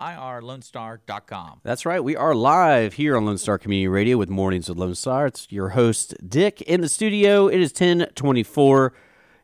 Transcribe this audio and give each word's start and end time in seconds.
www.irlonestar.com. 0.00 1.60
That's 1.62 1.86
right. 1.86 2.02
We 2.02 2.16
are 2.16 2.34
live 2.34 2.94
here 2.94 3.16
on 3.16 3.26
Lone 3.26 3.38
Star 3.38 3.58
Community 3.58 3.88
Radio 3.88 4.16
with 4.16 4.28
Mornings 4.28 4.68
with 4.68 4.78
Lone 4.78 4.94
Star. 4.94 5.26
It's 5.26 5.46
your 5.50 5.70
host, 5.70 6.14
Dick, 6.26 6.60
in 6.62 6.80
the 6.80 6.88
studio. 6.88 7.48
It 7.48 7.60
is 7.60 7.70
1024. 7.70 8.92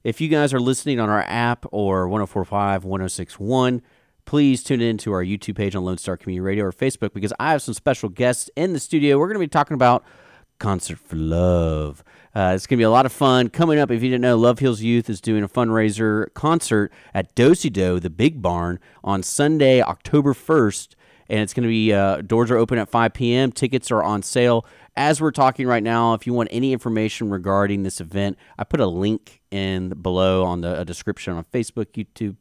If 0.04 0.20
you 0.20 0.28
guys 0.28 0.54
are 0.54 0.60
listening 0.60 1.00
on 1.00 1.10
our 1.10 1.22
app 1.22 1.66
or 1.72 2.08
1045, 2.08 2.84
1061, 2.84 3.82
please 4.24 4.62
tune 4.62 4.80
in 4.80 4.98
to 4.98 5.12
our 5.12 5.24
YouTube 5.24 5.56
page 5.56 5.74
on 5.74 5.84
Lone 5.84 5.98
Star 5.98 6.16
Community 6.16 6.40
Radio 6.40 6.64
or 6.64 6.72
Facebook 6.72 7.12
because 7.12 7.32
I 7.38 7.52
have 7.52 7.62
some 7.62 7.74
special 7.74 8.08
guests 8.08 8.48
in 8.56 8.72
the 8.72 8.80
studio. 8.80 9.18
We're 9.18 9.28
going 9.28 9.34
to 9.34 9.40
be 9.40 9.48
talking 9.48 9.74
about 9.74 10.04
Concert 10.58 10.98
for 10.98 11.16
Love. 11.16 12.02
Uh, 12.36 12.52
it's 12.54 12.66
going 12.66 12.76
to 12.76 12.80
be 12.82 12.84
a 12.84 12.90
lot 12.90 13.06
of 13.06 13.12
fun. 13.12 13.48
Coming 13.48 13.78
up, 13.78 13.90
if 13.90 14.02
you 14.02 14.10
didn't 14.10 14.20
know, 14.20 14.36
Love 14.36 14.58
Heals 14.58 14.82
Youth 14.82 15.08
is 15.08 15.22
doing 15.22 15.42
a 15.42 15.48
fundraiser 15.48 16.26
concert 16.34 16.92
at 17.14 17.34
Dosey 17.34 17.72
Doe, 17.72 17.98
the 17.98 18.10
Big 18.10 18.42
Barn, 18.42 18.78
on 19.02 19.22
Sunday, 19.22 19.80
October 19.80 20.34
1st. 20.34 20.95
And 21.28 21.40
it's 21.40 21.54
going 21.54 21.64
to 21.64 21.68
be, 21.68 21.92
uh, 21.92 22.22
doors 22.22 22.50
are 22.50 22.56
open 22.56 22.78
at 22.78 22.88
5 22.88 23.12
p.m. 23.12 23.52
Tickets 23.52 23.90
are 23.90 24.02
on 24.02 24.22
sale. 24.22 24.66
As 24.96 25.20
we're 25.20 25.30
talking 25.30 25.66
right 25.66 25.82
now, 25.82 26.14
if 26.14 26.26
you 26.26 26.32
want 26.32 26.48
any 26.52 26.72
information 26.72 27.28
regarding 27.28 27.82
this 27.82 28.00
event, 28.00 28.38
I 28.58 28.64
put 28.64 28.80
a 28.80 28.86
link 28.86 29.42
in 29.50 29.90
below 29.90 30.44
on 30.44 30.62
the 30.62 30.84
description 30.84 31.34
on 31.34 31.44
Facebook, 31.44 31.86
YouTube, 31.92 32.36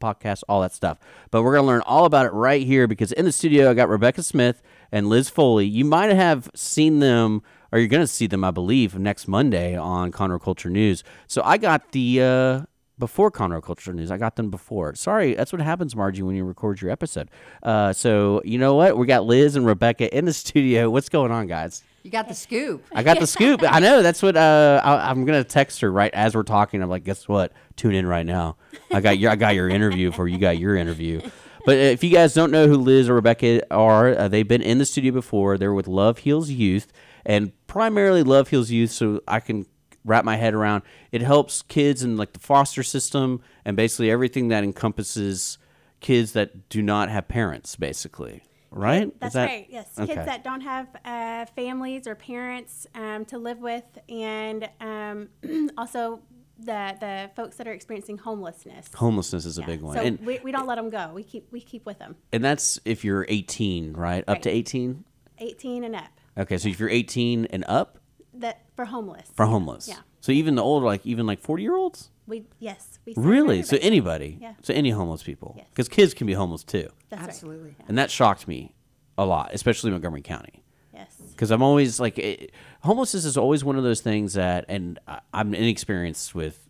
podcast, 0.00 0.42
all 0.48 0.60
that 0.60 0.72
stuff. 0.72 0.98
But 1.30 1.42
we're 1.42 1.54
going 1.54 1.64
to 1.64 1.66
learn 1.66 1.82
all 1.82 2.04
about 2.04 2.26
it 2.26 2.32
right 2.32 2.64
here 2.64 2.86
because 2.86 3.12
in 3.12 3.24
the 3.24 3.32
studio, 3.32 3.70
I 3.70 3.74
got 3.74 3.88
Rebecca 3.88 4.22
Smith 4.22 4.62
and 4.92 5.08
Liz 5.08 5.28
Foley. 5.28 5.66
You 5.66 5.84
might 5.84 6.14
have 6.14 6.48
seen 6.54 7.00
them 7.00 7.42
or 7.72 7.78
you're 7.78 7.88
going 7.88 8.02
to 8.02 8.06
see 8.06 8.26
them, 8.26 8.44
I 8.44 8.50
believe, 8.50 8.98
next 8.98 9.28
Monday 9.28 9.76
on 9.76 10.12
Conroe 10.12 10.40
Culture 10.40 10.70
News. 10.70 11.02
So 11.26 11.42
I 11.44 11.58
got 11.58 11.92
the 11.92 12.22
uh, 12.22 12.60
before 12.98 13.30
Conroe 13.30 13.62
Culture 13.62 13.92
News. 13.92 14.10
I 14.10 14.16
got 14.16 14.36
them 14.36 14.50
before. 14.50 14.94
Sorry, 14.94 15.34
that's 15.34 15.52
what 15.52 15.60
happens, 15.60 15.94
Margie, 15.94 16.22
when 16.22 16.34
you 16.36 16.44
record 16.44 16.80
your 16.80 16.90
episode. 16.90 17.30
Uh, 17.62 17.92
so 17.92 18.40
you 18.44 18.58
know 18.58 18.74
what? 18.74 18.96
We 18.96 19.06
got 19.06 19.24
Liz 19.24 19.56
and 19.56 19.66
Rebecca 19.66 20.14
in 20.16 20.24
the 20.24 20.32
studio. 20.32 20.90
What's 20.90 21.08
going 21.08 21.30
on, 21.30 21.46
guys? 21.46 21.82
You 22.02 22.10
got 22.10 22.28
the 22.28 22.34
scoop. 22.34 22.84
I 22.94 23.02
got 23.02 23.18
the 23.18 23.26
scoop. 23.26 23.62
I 23.64 23.80
know. 23.80 24.00
That's 24.00 24.22
what 24.22 24.36
uh, 24.36 24.80
I, 24.84 25.10
am 25.10 25.24
gonna 25.24 25.42
text 25.42 25.80
her 25.80 25.90
right 25.90 26.14
as 26.14 26.36
we're 26.36 26.44
talking. 26.44 26.80
I'm 26.80 26.88
like, 26.88 27.02
guess 27.02 27.26
what? 27.26 27.52
Tune 27.74 27.94
in 27.94 28.06
right 28.06 28.24
now. 28.24 28.56
I 28.92 29.00
got 29.00 29.18
your 29.18 29.32
I 29.32 29.36
got 29.36 29.56
your 29.56 29.68
interview 29.68 30.12
for 30.12 30.28
you 30.28 30.38
got 30.38 30.56
your 30.56 30.76
interview. 30.76 31.20
But 31.64 31.78
if 31.78 32.04
you 32.04 32.10
guys 32.10 32.32
don't 32.32 32.52
know 32.52 32.68
who 32.68 32.76
Liz 32.76 33.08
or 33.08 33.14
Rebecca 33.14 33.60
are, 33.74 34.16
uh, 34.16 34.28
they've 34.28 34.46
been 34.46 34.62
in 34.62 34.78
the 34.78 34.84
studio 34.84 35.10
before. 35.10 35.58
They're 35.58 35.74
with 35.74 35.88
Love 35.88 36.18
Heals 36.18 36.48
Youth 36.48 36.92
and 37.24 37.52
primarily 37.66 38.22
Love 38.22 38.50
Heals 38.50 38.70
Youth, 38.70 38.92
so 38.92 39.20
I 39.26 39.40
can 39.40 39.66
wrap 40.06 40.24
my 40.24 40.36
head 40.36 40.54
around. 40.54 40.82
It 41.12 41.20
helps 41.20 41.62
kids 41.62 42.02
in 42.02 42.16
like 42.16 42.32
the 42.32 42.38
foster 42.38 42.82
system 42.82 43.42
and 43.64 43.76
basically 43.76 44.10
everything 44.10 44.48
that 44.48 44.64
encompasses 44.64 45.58
kids 46.00 46.32
that 46.32 46.68
do 46.68 46.80
not 46.80 47.10
have 47.10 47.28
parents, 47.28 47.76
basically. 47.76 48.42
Right? 48.70 49.12
That's 49.20 49.34
that, 49.34 49.46
right. 49.46 49.66
Yes, 49.70 49.90
okay. 49.98 50.14
kids 50.14 50.26
that 50.26 50.44
don't 50.44 50.60
have 50.60 50.88
uh, 51.04 51.46
families 51.54 52.06
or 52.06 52.14
parents 52.14 52.86
um, 52.94 53.24
to 53.26 53.38
live 53.38 53.58
with, 53.58 53.84
and 54.08 54.68
um, 54.80 55.28
also 55.78 56.20
the 56.58 56.96
the 57.00 57.30
folks 57.36 57.56
that 57.56 57.68
are 57.68 57.72
experiencing 57.72 58.18
homelessness. 58.18 58.88
Homelessness 58.94 59.46
is 59.46 59.56
a 59.58 59.62
big 59.62 59.80
one. 59.80 59.96
So 59.96 60.02
and, 60.02 60.20
we, 60.20 60.40
we 60.40 60.52
don't 60.52 60.66
let 60.66 60.74
them 60.74 60.90
go. 60.90 61.10
We 61.14 61.22
keep 61.22 61.50
we 61.52 61.60
keep 61.60 61.86
with 61.86 61.98
them. 61.98 62.16
And 62.32 62.44
that's 62.44 62.78
if 62.84 63.04
you're 63.04 63.24
18, 63.28 63.94
right? 63.94 64.24
Up 64.26 64.42
to 64.42 64.50
18. 64.50 65.04
18 65.38 65.84
and 65.84 65.96
up. 65.96 66.20
Okay, 66.38 66.58
so 66.58 66.68
if 66.68 66.78
you're 66.78 66.90
18 66.90 67.46
and 67.46 67.64
up, 67.66 67.98
that 68.40 68.62
for 68.74 68.84
homeless. 68.84 69.30
For 69.34 69.46
homeless. 69.46 69.88
Yeah. 69.88 69.98
So 70.20 70.32
even 70.32 70.54
the 70.54 70.62
older, 70.62 70.86
like 70.86 71.04
even 71.06 71.26
like 71.26 71.40
40 71.40 71.62
year 71.62 71.76
olds. 71.76 72.10
We 72.26 72.44
yes. 72.58 72.98
We 73.04 73.14
really? 73.16 73.62
So 73.62 73.78
anybody? 73.80 74.38
Yeah. 74.40 74.54
So 74.62 74.74
any 74.74 74.90
homeless 74.90 75.22
people? 75.22 75.54
Yes. 75.56 75.68
Because 75.70 75.88
kids 75.88 76.14
can 76.14 76.26
be 76.26 76.32
homeless 76.32 76.64
too. 76.64 76.88
That's 77.08 77.22
Absolutely. 77.22 77.70
Right. 77.78 77.88
And 77.88 77.98
that 77.98 78.10
shocked 78.10 78.48
me 78.48 78.74
a 79.16 79.24
lot, 79.24 79.50
especially 79.52 79.90
Montgomery 79.90 80.22
County. 80.22 80.64
Yes. 80.92 81.14
Because 81.30 81.50
I'm 81.50 81.62
always 81.62 82.00
like, 82.00 82.18
it, 82.18 82.52
homelessness 82.82 83.24
is 83.24 83.36
always 83.36 83.62
one 83.62 83.76
of 83.76 83.84
those 83.84 84.00
things 84.00 84.34
that, 84.34 84.64
and 84.68 84.98
I, 85.06 85.20
I'm 85.32 85.54
inexperienced 85.54 86.34
with 86.34 86.66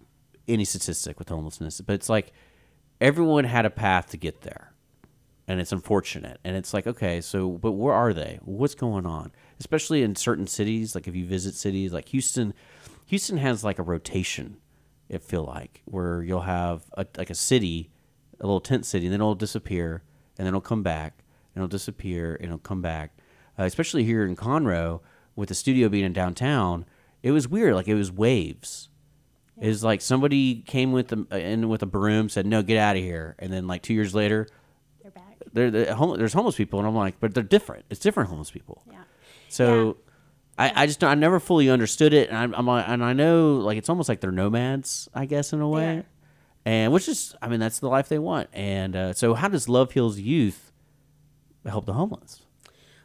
any 0.48 0.64
statistic 0.64 1.18
with 1.18 1.28
homelessness, 1.28 1.80
but 1.80 1.94
it's 1.94 2.08
like 2.08 2.32
everyone 3.00 3.44
had 3.44 3.64
a 3.64 3.70
path 3.70 4.10
to 4.10 4.16
get 4.16 4.42
there 4.42 4.72
and 5.48 5.60
it's 5.60 5.72
unfortunate. 5.72 6.38
And 6.44 6.56
it's 6.56 6.74
like, 6.74 6.86
okay, 6.86 7.20
so 7.20 7.50
but 7.50 7.72
where 7.72 7.94
are 7.94 8.12
they? 8.12 8.38
What's 8.42 8.74
going 8.74 9.06
on? 9.06 9.32
Especially 9.58 10.02
in 10.02 10.16
certain 10.16 10.46
cities, 10.46 10.94
like 10.94 11.08
if 11.08 11.16
you 11.16 11.26
visit 11.26 11.54
cities 11.54 11.92
like 11.92 12.08
Houston, 12.10 12.52
Houston 13.06 13.38
has 13.38 13.64
like 13.64 13.78
a 13.78 13.82
rotation. 13.82 14.58
It 15.08 15.22
feel 15.22 15.44
like 15.44 15.82
where 15.84 16.22
you'll 16.22 16.42
have 16.42 16.84
a, 16.94 17.06
like 17.16 17.30
a 17.30 17.34
city, 17.34 17.90
a 18.40 18.46
little 18.46 18.60
tent 18.60 18.84
city, 18.84 19.06
and 19.06 19.12
then 19.12 19.20
it'll 19.20 19.34
disappear, 19.34 20.02
and 20.36 20.46
then 20.46 20.48
it'll 20.48 20.60
come 20.60 20.82
back, 20.82 21.22
and 21.54 21.62
it'll 21.62 21.68
disappear, 21.68 22.34
and 22.34 22.46
it'll 22.46 22.58
come 22.58 22.82
back. 22.82 23.16
Uh, 23.58 23.62
especially 23.62 24.04
here 24.04 24.24
in 24.24 24.36
Conroe, 24.36 25.00
with 25.36 25.48
the 25.48 25.54
studio 25.54 25.88
being 25.88 26.04
in 26.04 26.12
downtown, 26.12 26.84
it 27.22 27.30
was 27.30 27.48
weird. 27.48 27.74
Like 27.74 27.88
it 27.88 27.94
was 27.94 28.10
waves. 28.10 28.88
Yeah. 29.56 29.66
It 29.66 29.68
was 29.68 29.84
like 29.84 30.00
somebody 30.00 30.62
came 30.66 30.92
with 30.92 31.12
a, 31.12 31.38
in 31.38 31.68
with 31.68 31.82
a 31.82 31.86
broom, 31.86 32.28
said, 32.28 32.46
"No, 32.46 32.62
get 32.62 32.76
out 32.76 32.96
of 32.96 33.02
here," 33.02 33.36
and 33.38 33.52
then 33.52 33.66
like 33.66 33.82
two 33.82 33.94
years 33.94 34.14
later, 34.14 34.48
they're, 35.56 35.70
they're 35.70 35.94
home, 35.94 36.18
there's 36.18 36.34
homeless 36.34 36.56
people, 36.56 36.78
and 36.78 36.86
I'm 36.86 36.94
like, 36.94 37.18
but 37.18 37.32
they're 37.32 37.42
different. 37.42 37.86
It's 37.88 38.00
different 38.00 38.28
homeless 38.28 38.50
people. 38.50 38.82
Yeah. 38.90 38.98
So. 39.48 39.86
Yeah. 39.86 39.92
I, 40.58 40.72
I 40.74 40.86
just 40.86 41.04
I 41.04 41.14
never 41.14 41.38
fully 41.38 41.68
understood 41.68 42.14
it, 42.14 42.30
and 42.30 42.38
I'm, 42.38 42.54
I'm 42.54 42.66
and 42.66 43.04
I 43.04 43.12
know 43.12 43.56
like 43.56 43.76
it's 43.76 43.90
almost 43.90 44.08
like 44.08 44.20
they're 44.20 44.32
nomads, 44.32 45.06
I 45.12 45.26
guess, 45.26 45.52
in 45.52 45.60
a 45.60 45.68
way, 45.68 46.02
and 46.64 46.94
which 46.94 47.08
is 47.08 47.34
I 47.42 47.48
mean 47.48 47.60
that's 47.60 47.78
the 47.78 47.88
life 47.90 48.08
they 48.08 48.18
want. 48.18 48.48
And 48.54 48.96
uh, 48.96 49.12
so, 49.12 49.34
how 49.34 49.48
does 49.48 49.68
Love 49.68 49.92
Heals 49.92 50.18
Youth 50.18 50.72
help 51.66 51.84
the 51.84 51.92
homeless? 51.92 52.40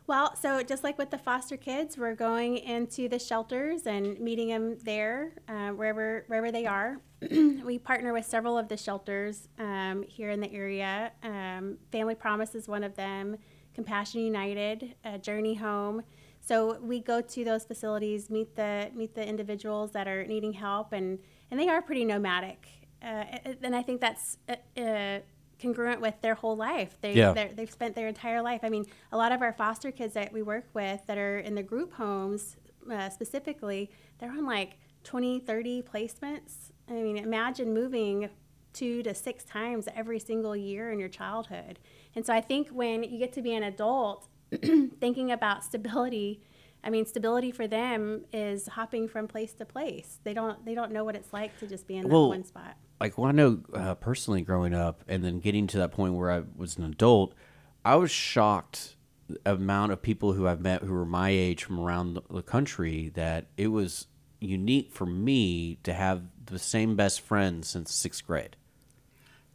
Well, 0.07 0.35
so 0.35 0.61
just 0.61 0.83
like 0.83 0.97
with 0.97 1.09
the 1.09 1.17
foster 1.17 1.55
kids, 1.55 1.97
we're 1.97 2.15
going 2.15 2.57
into 2.57 3.07
the 3.07 3.17
shelters 3.19 3.87
and 3.87 4.19
meeting 4.19 4.49
them 4.49 4.77
there, 4.83 5.33
uh, 5.47 5.69
wherever 5.69 6.25
wherever 6.27 6.51
they 6.51 6.65
are. 6.65 6.99
we 7.31 7.77
partner 7.77 8.11
with 8.11 8.25
several 8.25 8.57
of 8.57 8.67
the 8.67 8.75
shelters 8.75 9.47
um, 9.59 10.03
here 10.03 10.29
in 10.31 10.39
the 10.41 10.51
area. 10.51 11.11
Um, 11.23 11.77
Family 11.91 12.15
Promise 12.15 12.55
is 12.55 12.67
one 12.67 12.83
of 12.83 12.95
them. 12.95 13.37
Compassion 13.73 14.19
United, 14.21 14.95
uh, 15.05 15.17
Journey 15.17 15.55
Home. 15.55 16.01
So 16.41 16.79
we 16.81 16.99
go 16.99 17.21
to 17.21 17.45
those 17.45 17.63
facilities, 17.65 18.29
meet 18.29 18.55
the 18.55 18.89
meet 18.93 19.15
the 19.15 19.25
individuals 19.25 19.91
that 19.91 20.07
are 20.07 20.25
needing 20.25 20.53
help, 20.53 20.91
and 20.91 21.19
and 21.49 21.59
they 21.59 21.69
are 21.69 21.81
pretty 21.81 22.05
nomadic. 22.05 22.67
Uh, 23.01 23.25
and 23.63 23.75
I 23.75 23.81
think 23.81 24.01
that's 24.01 24.37
uh, 24.49 24.79
uh 24.79 25.19
congruent 25.61 26.01
with 26.01 26.19
their 26.21 26.33
whole 26.33 26.55
life. 26.55 26.97
They, 27.01 27.13
yeah. 27.13 27.33
They've 27.55 27.69
spent 27.69 27.95
their 27.95 28.07
entire 28.07 28.41
life. 28.41 28.61
I 28.63 28.69
mean, 28.69 28.85
a 29.11 29.17
lot 29.17 29.31
of 29.31 29.43
our 29.43 29.53
foster 29.53 29.91
kids 29.91 30.15
that 30.15 30.33
we 30.33 30.41
work 30.41 30.65
with 30.73 31.05
that 31.05 31.19
are 31.19 31.37
in 31.37 31.53
the 31.53 31.61
group 31.61 31.93
homes 31.93 32.55
uh, 32.91 33.09
specifically, 33.09 33.91
they're 34.17 34.31
on 34.31 34.45
like 34.45 34.77
20, 35.03 35.39
30 35.41 35.83
placements. 35.83 36.71
I 36.89 36.93
mean, 36.93 37.17
imagine 37.17 37.73
moving 37.73 38.29
two 38.73 39.03
to 39.03 39.13
six 39.13 39.43
times 39.43 39.87
every 39.95 40.19
single 40.19 40.55
year 40.55 40.91
in 40.91 40.99
your 40.99 41.09
childhood. 41.09 41.79
And 42.15 42.25
so 42.25 42.33
I 42.33 42.41
think 42.41 42.69
when 42.69 43.03
you 43.03 43.19
get 43.19 43.33
to 43.33 43.41
be 43.41 43.53
an 43.53 43.63
adult, 43.63 44.27
thinking 44.99 45.31
about 45.31 45.63
stability, 45.63 46.41
I 46.83 46.89
mean, 46.89 47.05
stability 47.05 47.51
for 47.51 47.67
them 47.67 48.25
is 48.33 48.67
hopping 48.67 49.07
from 49.07 49.27
place 49.27 49.53
to 49.53 49.65
place. 49.65 50.19
They 50.23 50.33
don't 50.33 50.63
they 50.65 50.75
don't 50.75 50.91
know 50.91 51.03
what 51.03 51.15
it's 51.15 51.31
like 51.31 51.57
to 51.59 51.67
just 51.67 51.87
be 51.87 51.97
in 51.97 52.07
that 52.07 52.15
one 52.15 52.43
spot 52.43 52.75
like 53.01 53.17
well, 53.17 53.27
I 53.27 53.31
know 53.31 53.59
uh, 53.73 53.95
personally 53.95 54.43
growing 54.43 54.75
up 54.75 55.03
and 55.07 55.23
then 55.23 55.39
getting 55.39 55.65
to 55.67 55.77
that 55.79 55.91
point 55.91 56.13
where 56.13 56.31
I 56.31 56.43
was 56.55 56.77
an 56.77 56.83
adult, 56.83 57.33
I 57.83 57.95
was 57.95 58.11
shocked 58.11 58.95
amount 59.45 59.91
of 59.91 60.01
people 60.01 60.33
who 60.33 60.47
I've 60.47 60.61
met 60.61 60.83
who 60.83 60.93
were 60.93 61.05
my 61.05 61.29
age 61.29 61.63
from 61.63 61.79
around 61.79 62.19
the 62.29 62.43
country 62.43 63.09
that 63.15 63.47
it 63.57 63.67
was 63.67 64.05
unique 64.39 64.91
for 64.91 65.05
me 65.05 65.79
to 65.83 65.93
have 65.93 66.23
the 66.45 66.59
same 66.59 66.95
best 66.95 67.21
friend 67.21 67.65
since 67.65 67.91
sixth 67.91 68.25
grade. 68.25 68.55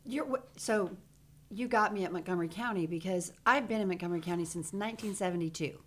You're, 0.05 0.43
so 0.57 0.91
you 1.51 1.69
got 1.69 1.93
me 1.95 2.05
at 2.05 2.13
Montgomery 2.13 2.49
County 2.49 2.87
because 2.87 3.33
I've 3.45 3.69
been 3.69 3.81
in 3.81 3.89
Montgomery 3.89 4.21
County 4.21 4.45
since 4.45 4.73
1972 4.73 5.79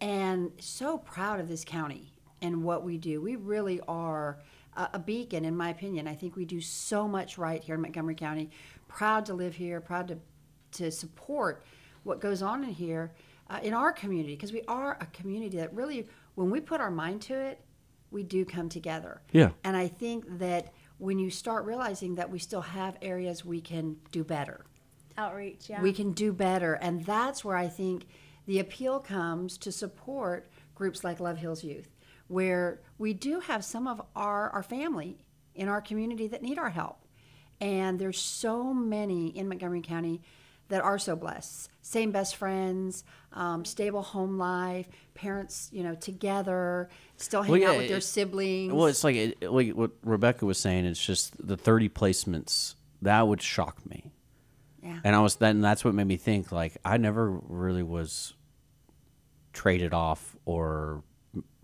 and 0.00 0.52
so 0.58 0.98
proud 0.98 1.40
of 1.40 1.48
this 1.48 1.64
county 1.64 2.12
and 2.40 2.62
what 2.62 2.84
we 2.84 2.98
do. 2.98 3.20
We 3.20 3.36
really 3.36 3.80
are 3.88 4.38
a, 4.76 4.98
beacon, 4.98 5.44
in 5.44 5.56
my 5.56 5.70
opinion. 5.70 6.06
I 6.06 6.14
think 6.14 6.36
we 6.36 6.44
do 6.44 6.60
so 6.60 7.08
much 7.08 7.36
right 7.36 7.62
here 7.62 7.74
in 7.74 7.80
Montgomery 7.80 8.14
County. 8.14 8.50
Proud 8.86 9.26
to 9.26 9.34
live 9.34 9.56
here, 9.56 9.80
proud 9.80 10.08
to, 10.08 10.18
to 10.72 10.92
support 10.92 11.64
what 12.04 12.20
goes 12.20 12.42
on 12.42 12.62
in 12.62 12.70
here 12.70 13.12
uh, 13.50 13.58
in 13.62 13.74
our 13.74 13.90
community 13.90 14.36
because 14.36 14.52
we 14.52 14.62
are 14.68 14.96
a 15.00 15.06
community 15.06 15.56
that 15.56 15.74
really, 15.74 16.06
when 16.36 16.48
we 16.48 16.60
put 16.60 16.80
our 16.80 16.92
mind 16.92 17.22
to 17.22 17.34
it, 17.34 17.60
we 18.10 18.22
do 18.22 18.44
come 18.44 18.68
together. 18.68 19.20
Yeah. 19.32 19.50
And 19.64 19.76
I 19.76 19.88
think 19.88 20.38
that 20.38 20.72
when 20.98 21.18
you 21.18 21.30
start 21.30 21.64
realizing 21.64 22.16
that 22.16 22.30
we 22.30 22.38
still 22.38 22.60
have 22.60 22.96
areas 23.02 23.44
we 23.44 23.60
can 23.60 23.96
do 24.10 24.24
better, 24.24 24.64
Outreach, 25.16 25.68
yeah. 25.68 25.82
we 25.82 25.92
can 25.92 26.12
do 26.12 26.32
better. 26.32 26.74
And 26.74 27.04
that's 27.04 27.44
where 27.44 27.56
I 27.56 27.68
think 27.68 28.06
the 28.46 28.60
appeal 28.60 29.00
comes 29.00 29.58
to 29.58 29.72
support 29.72 30.48
groups 30.74 31.02
like 31.02 31.20
Love 31.20 31.38
Heals 31.38 31.64
Youth, 31.64 31.88
where 32.28 32.80
we 32.98 33.12
do 33.12 33.40
have 33.40 33.64
some 33.64 33.86
of 33.86 34.00
our, 34.14 34.50
our 34.50 34.62
family 34.62 35.18
in 35.54 35.68
our 35.68 35.80
community 35.80 36.28
that 36.28 36.42
need 36.42 36.58
our 36.58 36.70
help. 36.70 37.04
And 37.60 37.98
there's 37.98 38.18
so 38.18 38.72
many 38.72 39.36
in 39.36 39.48
Montgomery 39.48 39.82
County 39.82 40.22
that 40.68 40.82
are 40.82 40.98
so 40.98 41.16
blessed. 41.16 41.70
Same 41.82 42.10
best 42.10 42.36
friends, 42.36 43.04
um, 43.32 43.64
stable 43.64 44.02
home 44.02 44.38
life, 44.38 44.88
parents, 45.14 45.70
you 45.72 45.82
know, 45.82 45.94
together, 45.94 46.88
still 47.16 47.42
hang 47.42 47.60
Well, 47.60 47.72
out 47.72 47.78
with 47.78 47.88
their 47.88 48.00
siblings. 48.00 48.72
Well, 48.72 48.86
it's 48.86 49.04
like 49.04 49.16
it, 49.16 49.50
like 49.50 49.70
what 49.70 49.92
Rebecca 50.02 50.44
was 50.44 50.58
saying. 50.58 50.84
It's 50.84 51.04
just 51.04 51.34
the 51.44 51.56
thirty 51.56 51.88
placements 51.88 52.74
that 53.02 53.26
would 53.26 53.40
shock 53.40 53.84
me. 53.88 54.12
Yeah. 54.82 55.00
And 55.04 55.16
I 55.16 55.20
was 55.20 55.36
then 55.36 55.60
that's 55.60 55.84
what 55.84 55.94
made 55.94 56.06
me 56.06 56.16
think 56.16 56.52
like 56.52 56.76
I 56.84 56.96
never 56.98 57.30
really 57.30 57.82
was 57.82 58.34
traded 59.52 59.92
off 59.94 60.36
or 60.44 61.02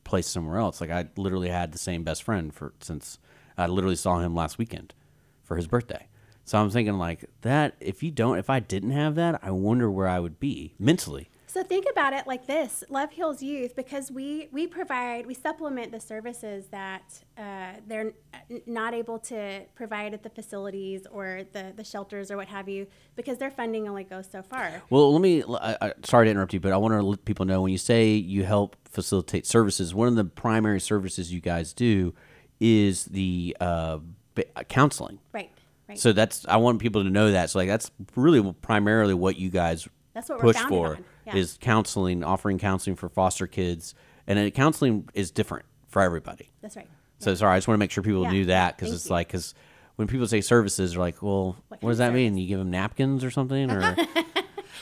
placed 0.04 0.30
somewhere 0.32 0.58
else. 0.58 0.80
Like 0.80 0.90
I 0.90 1.08
literally 1.16 1.48
had 1.48 1.72
the 1.72 1.78
same 1.78 2.02
best 2.02 2.22
friend 2.22 2.52
for 2.52 2.72
since 2.80 3.18
I 3.56 3.66
literally 3.66 3.96
saw 3.96 4.18
him 4.18 4.34
last 4.34 4.58
weekend 4.58 4.94
for 5.42 5.56
his 5.56 5.66
birthday. 5.66 6.08
So 6.44 6.58
I'm 6.58 6.70
thinking 6.70 6.98
like 6.98 7.24
that 7.42 7.74
if 7.80 8.02
you 8.02 8.10
don't 8.10 8.38
if 8.38 8.50
I 8.50 8.60
didn't 8.60 8.90
have 8.90 9.14
that, 9.14 9.40
I 9.42 9.50
wonder 9.50 9.90
where 9.90 10.08
I 10.08 10.20
would 10.20 10.38
be 10.38 10.74
mentally. 10.78 11.30
So 11.46 11.62
think 11.62 11.86
about 11.88 12.12
it 12.12 12.26
like 12.26 12.48
this: 12.48 12.82
Love 12.88 13.12
Heals 13.12 13.40
Youth, 13.40 13.76
because 13.76 14.10
we 14.10 14.48
we 14.50 14.66
provide 14.66 15.24
we 15.24 15.34
supplement 15.34 15.92
the 15.92 16.00
services 16.00 16.66
that 16.72 17.22
uh, 17.38 17.74
they're 17.86 18.12
n- 18.50 18.62
not 18.66 18.92
able 18.92 19.20
to 19.20 19.62
provide 19.76 20.14
at 20.14 20.24
the 20.24 20.30
facilities 20.30 21.06
or 21.12 21.42
the 21.52 21.72
the 21.76 21.84
shelters 21.84 22.32
or 22.32 22.36
what 22.36 22.48
have 22.48 22.68
you, 22.68 22.88
because 23.14 23.38
their 23.38 23.52
funding 23.52 23.88
only 23.88 24.02
goes 24.02 24.28
so 24.28 24.42
far. 24.42 24.82
Well, 24.90 25.12
let 25.12 25.20
me. 25.20 25.44
I, 25.44 25.76
I, 25.80 25.92
sorry 26.02 26.26
to 26.26 26.32
interrupt 26.32 26.54
you, 26.54 26.58
but 26.58 26.72
I 26.72 26.76
want 26.76 26.92
to 26.92 27.02
let 27.02 27.24
people 27.24 27.46
know 27.46 27.62
when 27.62 27.70
you 27.70 27.78
say 27.78 28.14
you 28.14 28.42
help 28.42 28.74
facilitate 28.90 29.46
services, 29.46 29.94
one 29.94 30.08
of 30.08 30.16
the 30.16 30.24
primary 30.24 30.80
services 30.80 31.32
you 31.32 31.40
guys 31.40 31.72
do 31.72 32.14
is 32.58 33.04
the 33.04 33.56
uh, 33.60 33.98
uh, 34.36 34.62
counseling. 34.64 35.20
Right. 35.32 35.52
Right. 35.94 36.00
So 36.00 36.12
that's 36.12 36.44
I 36.48 36.56
want 36.58 36.80
people 36.80 37.02
to 37.04 37.10
know 37.10 37.32
that. 37.32 37.50
So 37.50 37.58
like 37.58 37.68
that's 37.68 37.90
really 38.16 38.52
primarily 38.62 39.14
what 39.14 39.36
you 39.36 39.48
guys 39.50 39.88
That's 40.12 40.28
what 40.28 40.40
push 40.40 40.56
for 40.56 40.98
yeah. 41.26 41.36
is 41.36 41.58
counseling, 41.60 42.22
offering 42.24 42.58
counseling 42.58 42.96
for 42.96 43.08
foster 43.08 43.46
kids, 43.46 43.94
and 44.26 44.52
counseling 44.54 45.08
is 45.14 45.30
different 45.30 45.64
for 45.88 46.02
everybody. 46.02 46.50
That's 46.62 46.76
right. 46.76 46.88
So 47.18 47.34
sorry, 47.34 47.54
I 47.54 47.56
just 47.58 47.68
want 47.68 47.76
to 47.76 47.80
make 47.80 47.90
sure 47.90 48.02
people 48.02 48.22
Yeah, 48.24 48.30
knew 48.32 48.44
that 48.46 48.76
because 48.76 48.92
it's 48.92 49.06
you. 49.06 49.12
like 49.12 49.28
because 49.28 49.54
when 49.96 50.08
people 50.08 50.26
say 50.26 50.40
services, 50.40 50.90
they're 50.92 51.00
like, 51.00 51.22
well, 51.22 51.56
what, 51.68 51.82
What 51.82 51.90
does 51.90 51.98
that 51.98 52.12
mean? 52.12 52.36
You 52.36 52.48
give 52.48 52.58
them 52.58 52.70
napkins 52.70 53.22
or 53.24 53.30
something, 53.30 53.70
or 53.70 53.96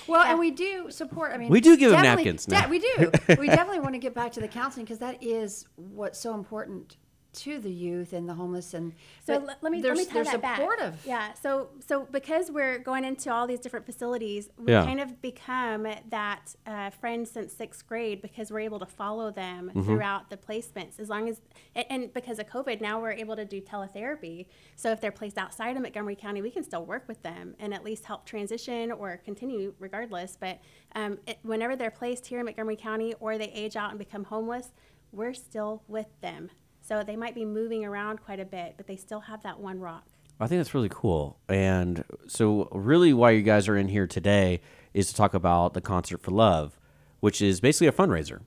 Well, 0.09 0.23
and 0.25 0.39
we 0.39 0.51
do 0.51 0.91
support. 0.91 1.33
I 1.33 1.37
mean, 1.37 1.49
We 1.51 1.61
do 1.61 1.77
give 1.77 1.91
them 1.93 2.03
napkins 2.03 2.47
de- 2.47 2.67
we 2.69 2.79
do. 2.81 3.11
we 3.39 3.47
definitely 3.47 3.81
want 3.81 3.95
to 3.95 3.99
get 3.99 4.15
back 4.15 4.33
to 4.33 4.41
the 4.41 4.49
counseling 4.49 4.85
because 4.85 4.99
that 4.99 5.23
is 5.23 5.67
what's 5.77 6.19
so 6.19 6.35
important 6.35 6.97
to 7.35 7.59
the 7.59 7.71
youth 7.73 8.13
and 8.13 8.29
the 8.29 8.35
homeless. 8.35 8.75
And 8.75 8.93
So 9.27 9.39
let, 9.39 9.63
let 9.63 9.73
me 9.73 9.81
they're, 9.81 9.95
let 9.95 9.99
me 9.99 10.05
tie 10.05 10.23
they're 10.23 10.25
that 10.39 10.43
back. 10.43 10.95
Yeah. 11.05 11.33
So 11.35 11.71
so 11.87 12.07
because 12.11 12.51
we're 12.51 12.79
going 12.79 13.05
into 13.05 13.33
all 13.33 13.47
these 13.47 13.61
different 13.61 13.87
facilities, 13.87 14.51
we 14.59 14.73
Yeah. 14.73 14.85
kind 14.85 15.01
of 15.01 15.21
become 15.23 15.87
that 16.11 16.55
uh, 16.67 16.91
friend 16.91 17.27
since 17.27 17.53
sixth 17.53 17.87
grade 17.87 18.21
because 18.21 18.51
we're 18.51 18.61
able 18.61 18.79
to 18.81 18.87
follow 18.87 19.31
them 19.31 19.71
Mm-hmm. 19.71 19.83
throughout 19.83 20.29
the 20.31 20.37
placements. 20.37 21.01
As 21.01 21.09
long 21.09 21.29
as 21.29 21.41
and, 21.75 21.87
and 21.89 22.13
because 22.15 22.39
of 22.39 22.47
COVID, 22.49 22.81
now 22.81 23.01
we're 23.01 23.13
able 23.13 23.37
to 23.37 23.45
do 23.45 23.61
teletherapy. 23.61 24.47
So 24.77 24.91
if 24.91 25.01
they're 25.01 25.11
placed 25.13 25.39
outside 25.39 25.77
of 25.77 25.83
Montgomery 25.83 26.17
County, 26.17 26.43
we 26.43 26.51
can 26.51 26.65
still 26.65 26.85
work 26.85 27.05
with 27.09 27.23
them 27.23 27.55
and 27.59 27.73
at 27.73 27.83
least 27.85 28.05
help 28.05 28.27
transition 28.27 28.93
or 28.93 29.17
continue 29.25 29.73
regardless. 29.79 30.37
But 30.39 30.61
um, 30.95 31.19
it, 31.27 31.39
whenever 31.43 31.77
they're 31.77 31.91
placed 31.91 32.27
here 32.27 32.41
in 32.41 32.45
Montgomery 32.45 32.77
County 32.77 33.15
or 33.21 33.39
they 33.39 33.51
age 33.53 33.77
out 33.77 33.91
and 33.91 33.99
become 33.99 34.25
homeless, 34.25 34.73
we're 35.13 35.35
still 35.35 35.83
with 35.89 36.09
them. 36.21 36.51
So 36.93 37.03
they 37.03 37.17
might 37.17 37.35
be 37.35 37.47
moving 37.47 37.87
around 37.87 38.23
quite 38.23 38.39
a 38.39 38.45
bit, 38.45 38.75
but 38.77 38.87
they 38.87 38.97
still 38.97 39.21
have 39.21 39.43
that 39.45 39.59
one 39.59 39.81
rock. 39.81 40.05
I 40.39 40.47
think 40.47 40.59
that's 40.59 40.75
really 40.75 40.91
cool. 40.91 41.39
And 41.49 42.05
so, 42.27 42.69
really, 42.71 43.15
why 43.15 43.31
you 43.31 43.41
guys 43.41 43.67
are 43.67 43.79
in 43.79 43.89
here 43.89 44.07
today 44.07 44.61
is 44.93 45.09
to 45.09 45.15
talk 45.15 45.33
about 45.33 45.73
the 45.73 45.81
Concert 45.81 46.21
for 46.21 46.33
Love, 46.33 46.79
which 47.21 47.41
is 47.41 47.63
basically 47.63 47.87
a 47.87 47.93
fundraiser. 47.93 48.41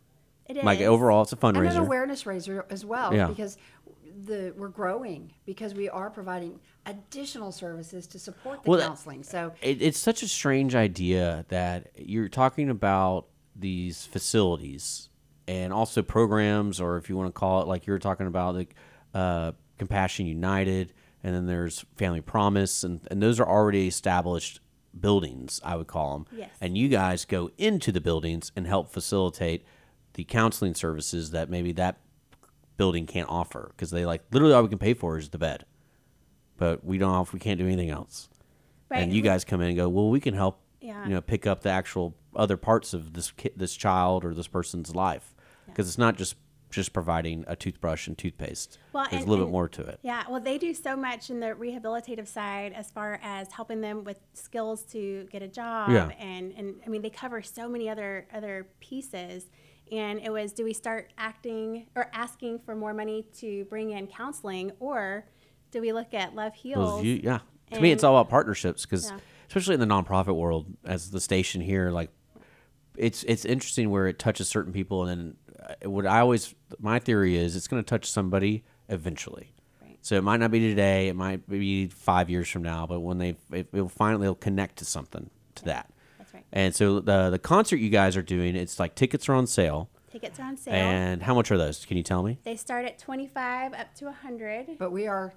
It 0.47 0.57
is. 0.57 0.63
Like 0.63 0.79
overall, 0.79 1.23
it's 1.23 1.33
a 1.33 1.37
fundraiser. 1.37 1.69
And 1.69 1.77
an 1.77 1.77
awareness 1.77 2.27
raiser 2.27 2.67
as 2.69 2.85
well 2.85 3.15
Yeah. 3.15 3.29
because 3.29 3.57
the 4.27 4.53
we're 4.55 4.67
growing 4.67 5.33
because 5.47 5.73
we 5.73 5.89
are 5.89 6.11
providing 6.11 6.59
additional 6.85 7.51
services 7.51 8.05
to 8.05 8.19
support 8.19 8.61
the 8.61 8.69
Well, 8.69 8.79
counseling. 8.79 9.23
So 9.23 9.53
It, 9.63 9.81
it's 9.81 9.97
such 9.97 10.21
a 10.21 10.27
strange 10.27 10.75
idea 10.75 11.45
that 11.47 11.87
you're 11.97 12.29
talking 12.29 12.69
about 12.69 13.25
these 13.55 14.05
facilities 14.05 15.09
and 15.47 15.71
also 15.73 16.01
programs, 16.01 16.79
or 16.81 16.97
if 16.97 17.09
you 17.09 17.15
want 17.17 17.27
to 17.27 17.37
call 17.39 17.61
it 17.61 17.67
like 17.67 17.85
you're 17.85 17.99
talking 17.99 18.27
about, 18.27 18.55
like 18.55 18.75
uh, 19.13 19.51
Compassion 19.77 20.25
United, 20.25 20.93
and 21.23 21.33
then 21.35 21.45
there's 21.45 21.85
Family 21.95 22.21
Promise, 22.21 22.83
and, 22.83 23.01
and 23.11 23.21
those 23.21 23.39
are 23.39 23.47
already 23.47 23.87
established 23.87 24.59
buildings, 24.99 25.59
I 25.63 25.75
would 25.75 25.87
call 25.87 26.13
them. 26.13 26.27
Yes. 26.39 26.49
And 26.61 26.77
you 26.77 26.87
guys 26.87 27.25
go 27.25 27.51
into 27.57 27.91
the 27.91 27.99
buildings 28.01 28.51
and 28.55 28.65
help 28.65 28.89
facilitate 28.91 29.65
the 30.13 30.23
counseling 30.23 30.73
services 30.73 31.31
that 31.31 31.49
maybe 31.49 31.73
that 31.73 31.97
building 32.77 33.05
can't 33.05 33.27
offer 33.29 33.71
because 33.75 33.89
they 33.91 34.05
like 34.05 34.21
literally 34.31 34.53
all 34.53 34.63
we 34.63 34.69
can 34.69 34.77
pay 34.77 34.93
for 34.93 35.17
is 35.17 35.29
the 35.29 35.37
bed, 35.37 35.65
but 36.57 36.83
we 36.85 36.97
don't 36.97 37.11
offer, 37.11 37.35
we 37.35 37.39
can't 37.39 37.59
do 37.59 37.65
anything 37.67 37.89
else 37.89 38.29
Right. 38.89 39.01
and 39.01 39.11
you 39.13 39.21
guys 39.21 39.43
come 39.43 39.61
in 39.61 39.67
and 39.69 39.75
go, 39.77 39.89
well, 39.89 40.09
we 40.09 40.19
can 40.19 40.33
help, 40.33 40.61
Yeah. 40.79 41.03
you 41.05 41.13
know, 41.13 41.21
pick 41.21 41.47
up 41.47 41.61
the 41.63 41.69
actual 41.69 42.15
other 42.35 42.57
parts 42.57 42.93
of 42.93 43.13
this 43.13 43.31
ki- 43.31 43.51
this 43.55 43.75
child 43.75 44.23
or 44.25 44.33
this 44.33 44.47
person's 44.47 44.95
life, 44.95 45.35
because 45.67 45.87
it's 45.87 45.97
not 45.97 46.17
just 46.17 46.35
just 46.71 46.91
providing 46.91 47.45
a 47.47 47.55
toothbrush 47.55 48.05
and 48.07 48.17
toothpaste. 48.17 48.77
Well, 48.91 49.05
There's 49.09 49.21
and- 49.21 49.27
a 49.27 49.31
little 49.31 49.45
and- 49.45 49.51
bit 49.51 49.53
more 49.53 49.69
to 49.69 49.81
it. 49.83 49.99
Yeah, 50.03 50.23
well, 50.29 50.41
they 50.41 50.57
do 50.57 50.73
so 50.73 50.97
much 50.97 51.29
in 51.29 51.39
the 51.39 51.47
rehabilitative 51.53 52.27
side 52.27 52.73
as 52.73 52.91
far 52.91 53.17
as 53.23 53.49
helping 53.53 53.79
them 53.79 54.03
with 54.03 54.19
skills 54.33 54.83
to 54.87 55.25
get 55.31 55.41
a 55.41 55.47
job, 55.47 55.91
Yeah. 55.91 56.09
and 56.19 56.51
and 56.57 56.75
I 56.85 56.89
mean 56.89 57.01
they 57.01 57.09
cover 57.09 57.41
so 57.41 57.69
many 57.69 57.89
other 57.89 58.27
other 58.33 58.67
pieces. 58.79 59.49
And 59.91 60.19
it 60.19 60.31
was, 60.31 60.51
do 60.51 60.63
we 60.63 60.73
start 60.73 61.13
acting 61.15 61.85
or 61.95 62.09
asking 62.11 62.57
for 62.65 62.75
more 62.75 62.91
money 62.91 63.27
to 63.37 63.65
bring 63.65 63.91
in 63.91 64.07
counseling, 64.07 64.71
or 64.79 65.25
do 65.69 65.79
we 65.79 65.93
look 65.93 66.11
at 66.15 66.33
Love 66.33 66.53
Well, 66.65 66.97
Heals? 66.97 67.03
you- 67.03 67.21
yeah, 67.23 67.39
to 67.71 67.79
me, 67.79 67.91
it's 67.91 68.03
all 68.03 68.17
about 68.17 68.27
partnerships 68.27 68.81
because, 68.83 69.11
Yeah. 69.11 69.19
especially 69.47 69.75
in 69.75 69.79
the 69.79 69.85
nonprofit 69.85 70.35
world, 70.35 70.65
as 70.83 71.11
the 71.11 71.21
station 71.21 71.61
here, 71.61 71.91
like 71.91 72.09
it's 72.97 73.23
it's 73.23 73.45
interesting 73.45 73.89
where 73.89 74.07
it 74.07 74.19
touches 74.19 74.47
certain 74.47 74.73
people, 74.73 75.05
and 75.05 75.35
then 75.57 75.75
uh, 75.83 75.89
what 75.89 76.05
I 76.05 76.19
always 76.19 76.53
my 76.79 76.99
theory 76.99 77.37
is 77.37 77.55
it's 77.55 77.67
going 77.67 77.81
to 77.83 77.87
touch 77.87 78.09
somebody 78.09 78.63
eventually. 78.89 79.53
Right. 79.81 79.97
So 80.01 80.15
it 80.15 80.23
might 80.23 80.39
not 80.39 80.51
be 80.51 80.59
today, 80.59 81.07
it 81.07 81.15
might 81.15 81.47
be 81.47 81.87
five 81.87 82.29
years 82.29 82.49
from 82.49 82.63
now, 82.63 82.85
but 82.85 82.99
when 82.99 83.17
they 83.17 83.35
it, 83.51 83.71
will 83.71 83.89
finally 83.89 84.25
it'll 84.25 84.35
connect 84.35 84.77
to 84.77 84.85
something 84.85 85.29
to 85.55 85.65
that. 85.65 85.89
That's 86.17 86.33
right. 86.33 86.45
And 86.51 86.75
so 86.75 86.99
the 86.99 87.29
the 87.29 87.39
concert 87.39 87.77
you 87.77 87.89
guys 87.89 88.15
are 88.17 88.21
doing, 88.21 88.55
it's 88.55 88.79
like 88.79 88.95
tickets 88.95 89.27
are 89.29 89.33
on 89.33 89.47
sale. 89.47 89.89
Tickets 90.11 90.39
are 90.39 90.43
on 90.43 90.55
sale. 90.57 90.73
And 90.73 91.21
how 91.23 91.33
much 91.33 91.51
are 91.51 91.57
those? 91.57 91.85
Can 91.85 91.97
you 91.97 92.03
tell 92.03 92.23
me? 92.23 92.39
they 92.43 92.55
start 92.55 92.85
at 92.85 92.97
25 92.97 93.73
up 93.73 93.93
to 93.95 94.05
100. 94.05 94.77
but 94.77 94.91
we 94.91 95.07
are 95.07 95.33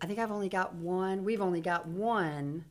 I 0.00 0.06
think 0.06 0.18
I've 0.18 0.30
only 0.30 0.48
got 0.48 0.74
one 0.74 1.24
we've 1.24 1.40
only 1.40 1.60
got 1.60 1.86
one 1.88 2.64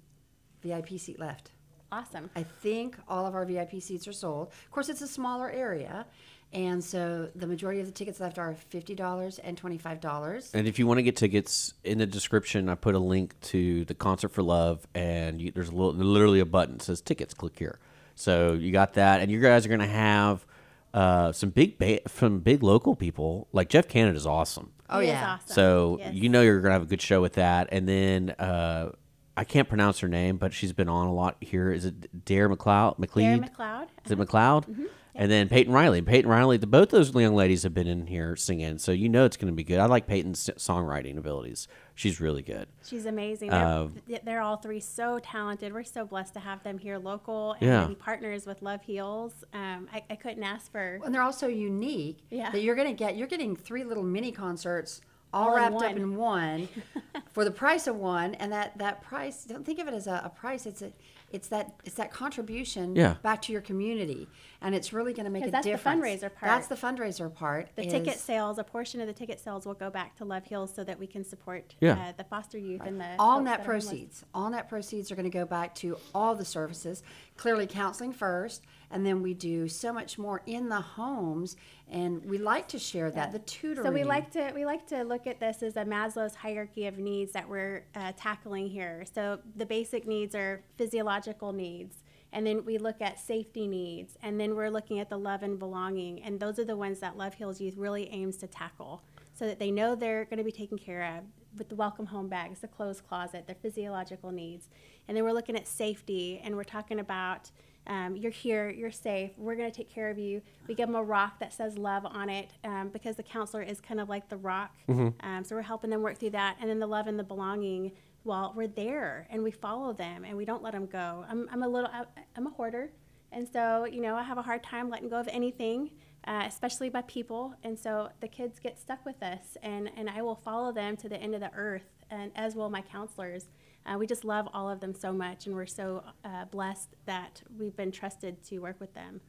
VIP 0.62 1.00
seat 1.00 1.20
left. 1.20 1.52
Awesome. 1.92 2.30
I 2.36 2.44
think 2.44 2.98
all 3.08 3.26
of 3.26 3.36
our 3.36 3.46
VIP 3.46 3.82
seats 3.82 4.08
are 4.08 4.14
sold. 4.14 4.48
Of 4.66 4.72
course, 4.72 4.90
it's 4.90 5.02
a 5.02 5.08
smaller 5.08 5.50
area, 5.50 6.06
and 6.52 6.84
so 6.84 7.30
the 7.36 7.48
majority 7.48 7.80
of 7.80 7.86
the 7.86 7.92
tickets 7.92 8.20
left 8.20 8.38
are 8.38 8.54
fifty 8.56 8.96
dollars 8.96 9.40
and 9.40 9.56
twenty 9.58 9.78
five 9.78 10.02
dollars. 10.02 10.52
And 10.54 10.68
if 10.68 10.80
you 10.80 10.88
want 10.88 10.98
to 10.98 11.04
get 11.04 11.16
tickets, 11.16 11.74
in 11.84 12.00
the 12.00 12.06
description, 12.06 12.70
I 12.70 12.76
put 12.76 12.96
a 12.96 13.00
link 13.00 13.40
to 13.44 13.86
the 13.86 13.94
Concert 13.94 14.30
for 14.30 14.42
Love, 14.44 14.86
and 14.96 15.40
you, 15.42 15.52
there's 15.52 15.70
a 15.70 15.74
little, 15.76 15.94
literally 15.94 16.40
a 16.40 16.46
button 16.46 16.78
that 16.78 16.84
says 16.84 17.02
tickets. 17.02 17.34
Click 17.34 17.58
here. 17.58 17.80
So 18.16 18.54
you 18.54 18.72
got 18.72 18.94
that, 18.96 19.22
and 19.22 19.32
you 19.32 19.40
guys 19.40 19.66
are 19.66 19.70
going 19.70 19.80
to 19.82 19.86
have 19.88 20.46
uh, 20.94 21.32
some 21.34 21.50
big, 21.50 21.78
ba- 21.78 22.00
some 22.08 22.40
big 22.40 22.64
local 22.64 22.96
people. 22.96 23.48
Like 23.52 23.70
Jeff 23.70 23.88
Canada's 23.88 24.26
awesome. 24.26 24.72
Oh 24.90 25.00
He 25.00 25.08
yeah, 25.08 25.34
awesome. 25.36 25.54
So 25.54 25.98
Yes. 26.00 26.14
you 26.14 26.30
know 26.30 26.42
you're 26.42 26.62
going 26.62 26.70
to 26.70 26.74
have 26.74 26.84
a 26.84 26.88
good 26.88 27.02
show 27.02 27.22
with 27.22 27.34
that, 27.34 27.70
and 27.72 27.88
then 27.88 28.30
uh, 28.32 28.92
I 29.38 29.44
can't 29.44 29.68
pronounce 29.68 30.00
her 30.00 30.08
name, 30.08 30.38
but 30.38 30.54
she's 30.54 30.74
been 30.74 30.90
on 30.90 31.08
a 31.08 31.14
lot 31.14 31.36
here. 31.42 31.72
Is 31.72 31.86
it 31.86 32.26
Dare 32.26 32.50
McLeod? 32.50 32.98
McLeod? 33.00 33.40
Darren 33.42 33.50
McLeod. 33.56 33.88
Is 34.06 34.12
it 34.12 34.18
McLeod? 34.18 34.88
And 35.18 35.32
then 35.32 35.48
Peyton 35.48 35.72
Riley. 35.74 36.02
Peyton 36.02 36.30
Riley. 36.30 36.58
The, 36.58 36.68
both 36.68 36.90
those 36.90 37.14
young 37.16 37.36
ladies 37.36 37.64
have 37.64 37.74
been 37.74 37.88
in 37.88 38.08
here 38.08 38.36
singing, 38.36 38.78
so 38.80 38.92
you 38.92 39.08
know 39.08 39.24
it's 39.24 39.38
going 39.38 39.48
to 39.52 39.56
be 39.56 39.64
good. 39.64 39.80
I 39.80 39.86
like 39.86 40.08
Peyton's 40.08 40.50
songwriting 40.58 41.18
abilities. 41.18 41.70
She's 41.96 42.20
really 42.20 42.42
good. 42.42 42.68
She's 42.86 43.06
amazing. 43.06 43.50
They're, 43.50 43.66
Uh, 43.66 43.88
they're 44.26 44.42
all 44.42 44.58
three 44.58 44.82
so 44.82 45.20
talented. 45.20 45.72
We're 45.74 45.86
so 45.86 46.04
blessed 46.06 46.34
to 46.34 46.42
have 46.42 46.64
them 46.64 46.78
here 46.78 46.98
local 46.98 47.54
and 47.62 47.62
Yeah. 47.62 47.90
partners 47.98 48.46
with 48.46 48.62
Love 48.62 48.82
Heals. 48.84 49.46
Um, 49.54 49.88
I, 49.94 50.04
I 50.10 50.16
couldn't 50.18 50.44
ask 50.44 50.70
for. 50.70 51.00
And 51.06 51.16
they're 51.16 51.22
also 51.22 51.48
unique 51.48 52.18
Yeah. 52.30 52.52
that 52.52 52.60
you're 52.62 52.76
going 52.76 52.90
to 52.90 52.94
get. 52.94 53.16
You're 53.16 53.28
getting 53.28 53.56
three 53.56 53.86
little 53.86 54.04
mini 54.04 54.34
concerts 54.34 55.00
all, 55.36 55.50
All 55.50 55.58
in 55.58 55.62
wrapped 55.74 55.84
up 55.84 55.96
in 55.98 56.16
one 56.16 56.68
for 57.34 57.44
the 57.44 57.52
price 57.52 57.88
of 57.88 57.98
one. 57.98 58.34
And 58.36 58.52
that 58.52 58.78
that 58.78 59.02
price, 59.02 59.44
don't 59.44 59.66
think 59.66 59.80
of 59.80 59.88
it 59.88 59.94
as 59.94 60.08
a, 60.08 60.22
a 60.24 60.30
price. 60.30 60.66
It's 60.66 60.82
a 60.82 60.92
it's 61.32 61.48
that 61.50 61.74
it's 61.84 61.96
that 61.96 62.12
contribution 62.12 62.96
Yeah. 62.96 63.16
back 63.22 63.42
to 63.44 63.52
your 63.52 63.62
community, 63.62 64.28
and 64.62 64.74
it's 64.76 64.94
really 64.94 65.14
going 65.14 65.26
to 65.26 65.32
make 65.32 65.42
a 65.44 65.46
'Cause 65.46 65.64
that's 65.64 65.66
the 65.84 65.90
fundraiser 65.90 66.34
part. 66.34 66.42
That's 66.42 66.68
the 66.68 66.76
fundraiser 66.76 67.34
part. 67.34 67.70
The 67.76 67.86
is- 67.86 67.92
ticket 67.92 68.20
sales, 68.20 68.58
a 68.58 68.64
portion 68.64 69.02
of 69.02 69.08
the 69.08 69.14
ticket 69.14 69.40
sales 69.40 69.66
will 69.66 69.74
go 69.74 69.90
back 69.90 70.16
to 70.18 70.26
Love 70.26 70.46
Heals 70.46 70.74
so 70.74 70.84
that 70.84 70.98
we 71.00 71.08
can 71.08 71.24
support 71.24 71.76
Yeah. 71.82 71.94
uh, 72.10 72.14
the 72.16 72.24
foster 72.24 72.58
youth 72.58 72.82
and 72.86 73.00
the 73.02 73.16
all 73.20 73.42
net 73.42 73.60
that 73.60 73.66
homeless. 73.66 73.86
proceeds 73.88 74.26
all 74.34 74.50
net 74.50 74.70
proceeds 74.70 75.12
are 75.12 75.16
going 75.16 75.30
to 75.30 75.30
go 75.30 75.46
back 75.46 75.74
to 75.76 75.98
all 76.14 76.36
the 76.36 76.46
services 76.46 77.04
clearly 77.38 77.68
counseling 77.68 78.14
first 78.14 78.64
and 78.92 79.06
then 79.06 79.22
we 79.22 79.34
do 79.34 79.68
so 79.68 79.92
much 79.92 80.18
more 80.18 80.42
in 80.46 80.70
the 80.70 80.80
homes 80.80 81.58
and 81.90 82.24
we 82.26 82.38
like 82.38 82.68
to 82.68 82.80
share 82.80 83.12
that 83.12 83.32
the 83.32 83.40
tutoring 83.40 83.86
So 83.86 83.92
we 83.92 84.04
like 84.04 84.32
to 84.32 84.52
we 84.56 84.66
like 84.66 84.88
to 84.88 85.04
look 85.04 85.28
at 85.28 85.40
this 85.40 85.62
as 85.64 85.76
a 85.76 85.84
Maslow's 85.84 86.36
hierarchy 86.36 86.88
of 86.88 86.98
needs 86.98 87.34
that 87.34 87.48
we're 87.50 87.84
uh, 87.96 88.14
tackling 88.18 88.68
here. 88.70 89.04
So 89.14 89.40
the 89.56 89.66
basic 89.66 90.08
needs 90.08 90.34
are 90.34 90.64
physiological 90.78 91.15
needs, 91.54 92.04
and 92.32 92.46
then 92.46 92.66
we 92.66 92.78
look 92.78 93.02
at 93.02 93.20
safety 93.20 93.68
needs, 93.68 94.18
and 94.22 94.40
then 94.40 94.56
we're 94.56 94.70
looking 94.70 95.00
at 95.00 95.10
the 95.10 95.18
love 95.18 95.44
and 95.44 95.58
belonging, 95.58 96.22
and 96.22 96.40
those 96.40 96.60
are 96.60 96.66
the 96.66 96.78
ones 96.78 97.00
that 97.00 97.18
Love 97.18 97.36
Heals 97.36 97.62
Youth 97.62 97.78
really 97.78 98.10
aims 98.12 98.38
to 98.38 98.48
tackle, 98.48 99.04
so 99.34 99.46
that 99.46 99.60
they 99.60 99.72
know 99.72 99.96
they're 99.96 100.26
going 100.26 100.38
to 100.38 100.44
be 100.44 100.52
taken 100.52 100.78
care 100.78 101.18
of 101.18 101.24
with 101.58 101.70
the 101.70 101.76
welcome 101.76 102.08
home 102.08 102.28
bags, 102.28 102.60
the 102.60 102.68
clothes 102.68 103.02
closet, 103.02 103.48
their 103.48 103.56
physiological 103.56 104.32
needs, 104.32 104.70
and 105.08 105.16
then 105.16 105.24
we're 105.24 105.34
looking 105.34 105.56
at 105.56 105.68
safety, 105.68 106.42
and 106.44 106.56
we're 106.56 106.64
talking 106.64 107.00
about 107.00 107.52
um, 107.88 108.16
you're 108.16 108.32
here, 108.32 108.70
you're 108.70 108.92
safe, 108.92 109.32
we're 109.38 109.56
going 109.56 109.70
to 109.70 109.76
take 109.76 109.90
care 109.90 110.10
of 110.10 110.18
you. 110.18 110.42
We 110.68 110.74
give 110.74 110.88
them 110.88 110.96
a 110.96 111.04
rock 111.04 111.40
that 111.40 111.54
says 111.54 111.78
love 111.78 112.04
on 112.04 112.30
it 112.30 112.50
um, 112.64 112.90
because 112.90 113.16
the 113.16 113.22
counselor 113.22 113.62
is 113.62 113.80
kind 113.80 114.00
of 114.00 114.10
like 114.10 114.28
the 114.28 114.38
rock. 114.38 114.76
Um, 115.20 115.44
so 115.44 115.56
we're 115.56 115.62
helping 115.62 115.92
them 115.92 116.02
work 116.02 116.18
through 116.18 116.32
that. 116.32 116.58
And 116.60 116.68
then 116.68 116.80
the 116.80 116.88
love 116.88 117.06
and 117.06 117.20
the 117.20 117.24
belonging, 117.24 117.92
well, 118.26 118.54
we're 118.56 118.68
there 118.68 119.28
and 119.30 119.42
we 119.42 119.52
follow 119.52 119.94
them 119.94 120.26
and 120.26 120.36
we 120.36 120.46
don't 120.46 120.64
let 120.64 120.74
them 120.74 120.88
go. 120.88 121.26
I'm, 121.30 121.48
I'm 121.52 121.64
a 121.64 121.68
little, 121.68 121.90
I'm 122.36 122.48
a 122.48 122.50
hoarder. 122.50 122.92
And 123.32 123.48
so, 123.48 123.86
you 123.86 124.02
know, 124.02 124.16
I 124.16 124.24
have 124.24 124.38
a 124.38 124.42
hard 124.42 124.64
time 124.64 124.90
letting 124.90 125.10
go 125.10 125.20
of 125.20 125.28
anything, 125.28 125.92
uh, 126.26 126.44
especially 126.48 126.90
by 126.90 127.02
people. 127.04 127.54
And 127.64 127.78
so 127.78 128.10
the 128.22 128.28
kids 128.28 128.60
get 128.60 128.80
stuck 128.80 129.06
with 129.06 129.22
us 129.22 129.58
and, 129.62 129.92
and 129.96 130.10
I 130.10 130.22
will 130.22 130.36
follow 130.36 130.72
them 130.72 130.98
to 130.98 131.10
the 131.10 131.18
end 131.18 131.36
of 131.36 131.42
the 131.42 131.52
earth 131.54 131.96
and 132.10 132.32
as 132.36 132.56
will 132.56 132.70
my 132.70 132.82
counselors. 132.82 133.46
Uh, 133.86 133.98
we 133.98 134.08
just 134.08 134.26
love 134.26 134.48
all 134.54 134.70
of 134.70 134.80
them 134.80 134.96
so 134.96 135.14
much, 135.14 135.46
and 135.46 135.56
we're 135.56 135.68
so 135.68 136.04
uh, 136.24 136.46
blessed 136.46 136.96
that 137.06 137.44
we've 137.60 137.76
been 137.76 137.92
trusted 137.92 138.44
to 138.44 138.58
work 138.58 138.80
with 138.80 138.94
them. 138.96 139.22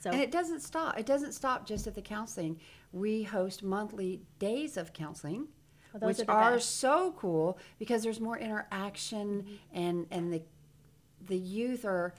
So 0.00 0.10
and 0.10 0.20
it 0.20 0.30
doesn't 0.30 0.60
stop 0.60 0.98
it 0.98 1.06
doesn't 1.06 1.32
stop 1.32 1.66
just 1.66 1.88
at 1.88 1.94
the 1.94 2.02
counseling 2.02 2.60
we 2.92 3.24
host 3.24 3.64
monthly 3.64 4.22
days 4.38 4.76
of 4.76 4.92
counseling 4.92 5.48
Oh, 5.94 6.06
which 6.06 6.20
are 6.28 6.54
are 6.54 6.60
so 6.60 7.12
cool 7.16 7.58
because 7.78 8.02
there's 8.02 8.20
more 8.20 8.38
interaction 8.38 9.58
and 9.72 10.06
and 10.10 10.32
the 10.32 10.42
the 11.26 11.36
youth 11.36 11.84
are 11.84 12.14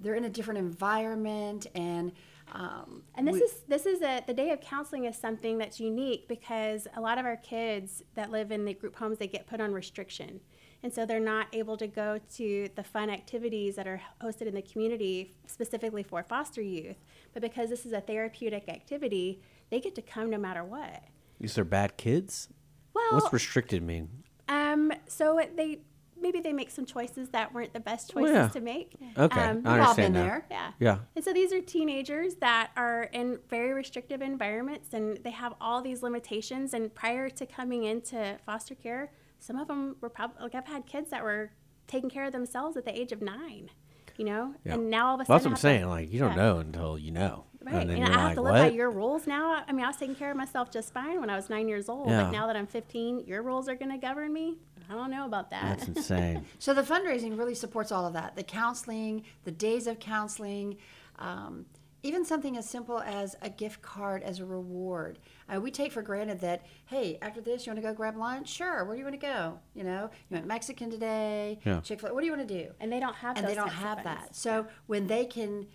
they're 0.00 0.14
in 0.14 0.24
a 0.24 0.30
different 0.30 0.58
environment 0.58 1.66
and 1.74 2.12
um, 2.52 3.02
And 3.14 3.26
this 3.26 3.34
we- 3.34 3.40
is 3.40 3.52
this 3.68 3.86
is 3.86 4.02
a 4.02 4.22
the 4.26 4.34
day 4.34 4.50
of 4.50 4.60
counseling 4.60 5.04
is 5.04 5.16
something 5.16 5.58
that's 5.58 5.80
unique 5.80 6.28
because 6.28 6.86
a 6.94 7.00
lot 7.00 7.18
of 7.18 7.24
our 7.24 7.36
kids 7.36 8.02
that 8.14 8.30
live 8.30 8.52
in 8.52 8.64
the 8.64 8.74
group 8.74 8.96
homes 8.96 9.18
they 9.18 9.26
get 9.26 9.46
put 9.46 9.60
on 9.60 9.72
restriction. 9.72 10.40
And 10.82 10.92
so 10.92 11.06
they're 11.06 11.18
not 11.18 11.46
able 11.54 11.78
to 11.78 11.86
go 11.86 12.20
to 12.34 12.68
the 12.74 12.84
fun 12.84 13.08
activities 13.08 13.76
that 13.76 13.86
are 13.86 14.02
hosted 14.22 14.46
in 14.46 14.54
the 14.54 14.60
community 14.60 15.34
specifically 15.46 16.02
for 16.02 16.22
foster 16.22 16.60
youth. 16.60 16.98
But 17.32 17.40
because 17.40 17.70
this 17.70 17.86
is 17.86 17.94
a 17.94 18.02
therapeutic 18.02 18.68
activity, 18.68 19.40
they 19.70 19.80
get 19.80 19.94
to 19.94 20.02
come 20.02 20.28
no 20.28 20.36
matter 20.36 20.62
what. 20.62 21.02
These 21.40 21.56
are 21.56 21.64
bad 21.64 21.96
kids. 21.96 22.50
Well, 22.94 23.12
What's 23.12 23.32
restricted 23.32 23.82
mean? 23.82 24.08
um, 24.48 24.92
so 25.08 25.40
they 25.56 25.80
maybe 26.20 26.40
they 26.40 26.52
make 26.54 26.70
some 26.70 26.86
choices 26.86 27.28
that 27.30 27.52
weren't 27.52 27.74
the 27.74 27.80
best 27.80 28.14
Well, 28.14 28.24
choices 28.24 28.34
yeah. 28.36 28.48
to 28.48 28.60
make. 28.60 28.94
Okay, 29.18 29.40
Um, 29.40 29.48
I 29.48 29.52
We've 29.56 29.66
all 29.66 29.72
understand 29.90 30.14
been 30.14 30.22
now. 30.22 30.28
there. 30.28 30.46
Yeah. 30.50 30.70
Yeah. 30.78 30.98
And 31.16 31.22
so 31.24 31.34
these 31.34 31.52
are 31.52 31.60
teenagers 31.60 32.36
that 32.36 32.70
are 32.76 33.02
in 33.12 33.40
very 33.50 33.74
restrictive 33.74 34.22
environments 34.22 34.94
and 34.94 35.18
they 35.22 35.32
have 35.32 35.52
all 35.60 35.82
these 35.82 36.02
limitations. 36.02 36.72
And 36.72 36.94
prior 36.94 37.28
to 37.28 37.44
coming 37.44 37.84
into 37.84 38.38
foster 38.46 38.74
care, 38.74 39.12
some 39.38 39.58
of 39.58 39.68
them 39.68 39.96
were 40.00 40.08
probably, 40.08 40.36
like 40.44 40.54
I've 40.54 40.66
had 40.66 40.86
kids 40.86 41.10
that 41.10 41.22
were 41.22 41.50
taking 41.88 42.08
care 42.08 42.24
of 42.24 42.32
themselves 42.32 42.78
at 42.78 42.86
the 42.86 42.98
age 42.98 43.12
of 43.12 43.20
nine, 43.20 43.68
you 44.16 44.24
know? 44.24 44.54
Yeah. 44.64 44.74
And 44.74 44.88
now 44.88 45.08
all 45.08 45.14
of 45.20 45.20
a 45.20 45.24
Well, 45.28 45.38
sudden. 45.38 45.52
that's 45.52 45.62
what 45.64 45.70
I'm 45.70 45.74
to- 45.74 45.80
saying. 45.80 45.88
Like 45.90 46.10
you 46.10 46.20
don't 46.20 46.30
yeah. 46.30 46.36
know 46.36 46.58
until 46.60 46.96
you 46.98 47.10
know, 47.10 47.44
Right. 47.64 47.74
and 47.82 47.90
then 47.90 47.96
And, 47.96 48.06
you're 48.06 48.16
I 48.16 48.20
have 48.20 48.24
like, 48.28 48.34
to 48.36 48.42
live 48.42 48.52
what? 48.54 48.62
by 48.62 48.70
your 48.70 48.90
rules 48.90 49.26
now. 49.26 49.64
I 49.66 49.72
mean, 49.72 49.84
I 49.84 49.88
was 49.88 49.96
taking 49.96 50.14
care 50.14 50.30
of 50.30 50.36
myself 50.36 50.70
just 50.70 50.92
fine 50.92 51.20
when 51.20 51.30
I 51.30 51.36
was 51.36 51.48
nine 51.50 51.68
years 51.68 51.88
old. 51.88 52.08
Yeah. 52.08 52.24
But 52.24 52.30
now 52.32 52.46
that 52.46 52.56
I'm 52.56 52.66
15, 52.66 53.20
your 53.26 53.42
rules 53.42 53.68
are 53.68 53.74
going 53.74 53.90
to 53.90 53.98
govern 53.98 54.32
me? 54.32 54.56
I 54.90 54.92
don't 54.94 55.10
know 55.10 55.24
about 55.24 55.50
that. 55.50 55.78
That's 55.78 55.88
insane. 55.96 56.44
So 56.58 56.74
the 56.74 56.82
fundraising 56.82 57.38
really 57.38 57.54
supports 57.54 57.90
all 57.90 58.06
of 58.06 58.12
that. 58.12 58.36
The 58.36 58.42
counseling, 58.42 59.24
the 59.44 59.50
days 59.50 59.86
of 59.86 59.98
counseling, 59.98 60.76
um, 61.18 61.64
even 62.02 62.22
something 62.22 62.58
as 62.58 62.68
simple 62.68 62.98
as 63.00 63.34
a 63.40 63.48
gift 63.48 63.80
card 63.80 64.22
as 64.22 64.40
a 64.40 64.44
reward. 64.44 65.18
Uh, 65.48 65.58
we 65.58 65.70
take 65.70 65.90
for 65.90 66.02
granted 66.02 66.38
that, 66.40 66.66
hey, 66.84 67.18
after 67.22 67.40
this, 67.40 67.64
you 67.64 67.70
want 67.72 67.82
to 67.82 67.88
go 67.88 67.94
grab 67.94 68.14
lunch? 68.14 68.50
Sure. 68.50 68.84
Where 68.84 68.94
do 68.94 68.98
you 68.98 69.06
want 69.06 69.18
to 69.18 69.26
go? 69.26 69.58
You 69.74 69.84
know, 69.84 70.10
you 70.28 70.34
went 70.34 70.46
Mexican 70.46 70.90
today, 70.90 71.58
Yeah. 71.64 71.80
Chick 71.80 72.00
fil 72.00 72.10
A. 72.10 72.12
What 72.14 72.20
do 72.20 72.26
you 72.26 72.32
want 72.36 72.46
to 72.46 72.62
do? 72.64 72.72
and 72.78 72.92
they 72.92 73.00
don't 73.00 73.14
have 73.16 73.38
and 73.38 73.46
those 73.46 73.52
they 73.52 73.54
don't 73.54 73.68
have 73.70 74.02
funds. 74.02 74.20
that. 74.20 74.36
So 74.36 74.66
when 74.86 75.06
they 75.06 75.24
can 75.24 75.66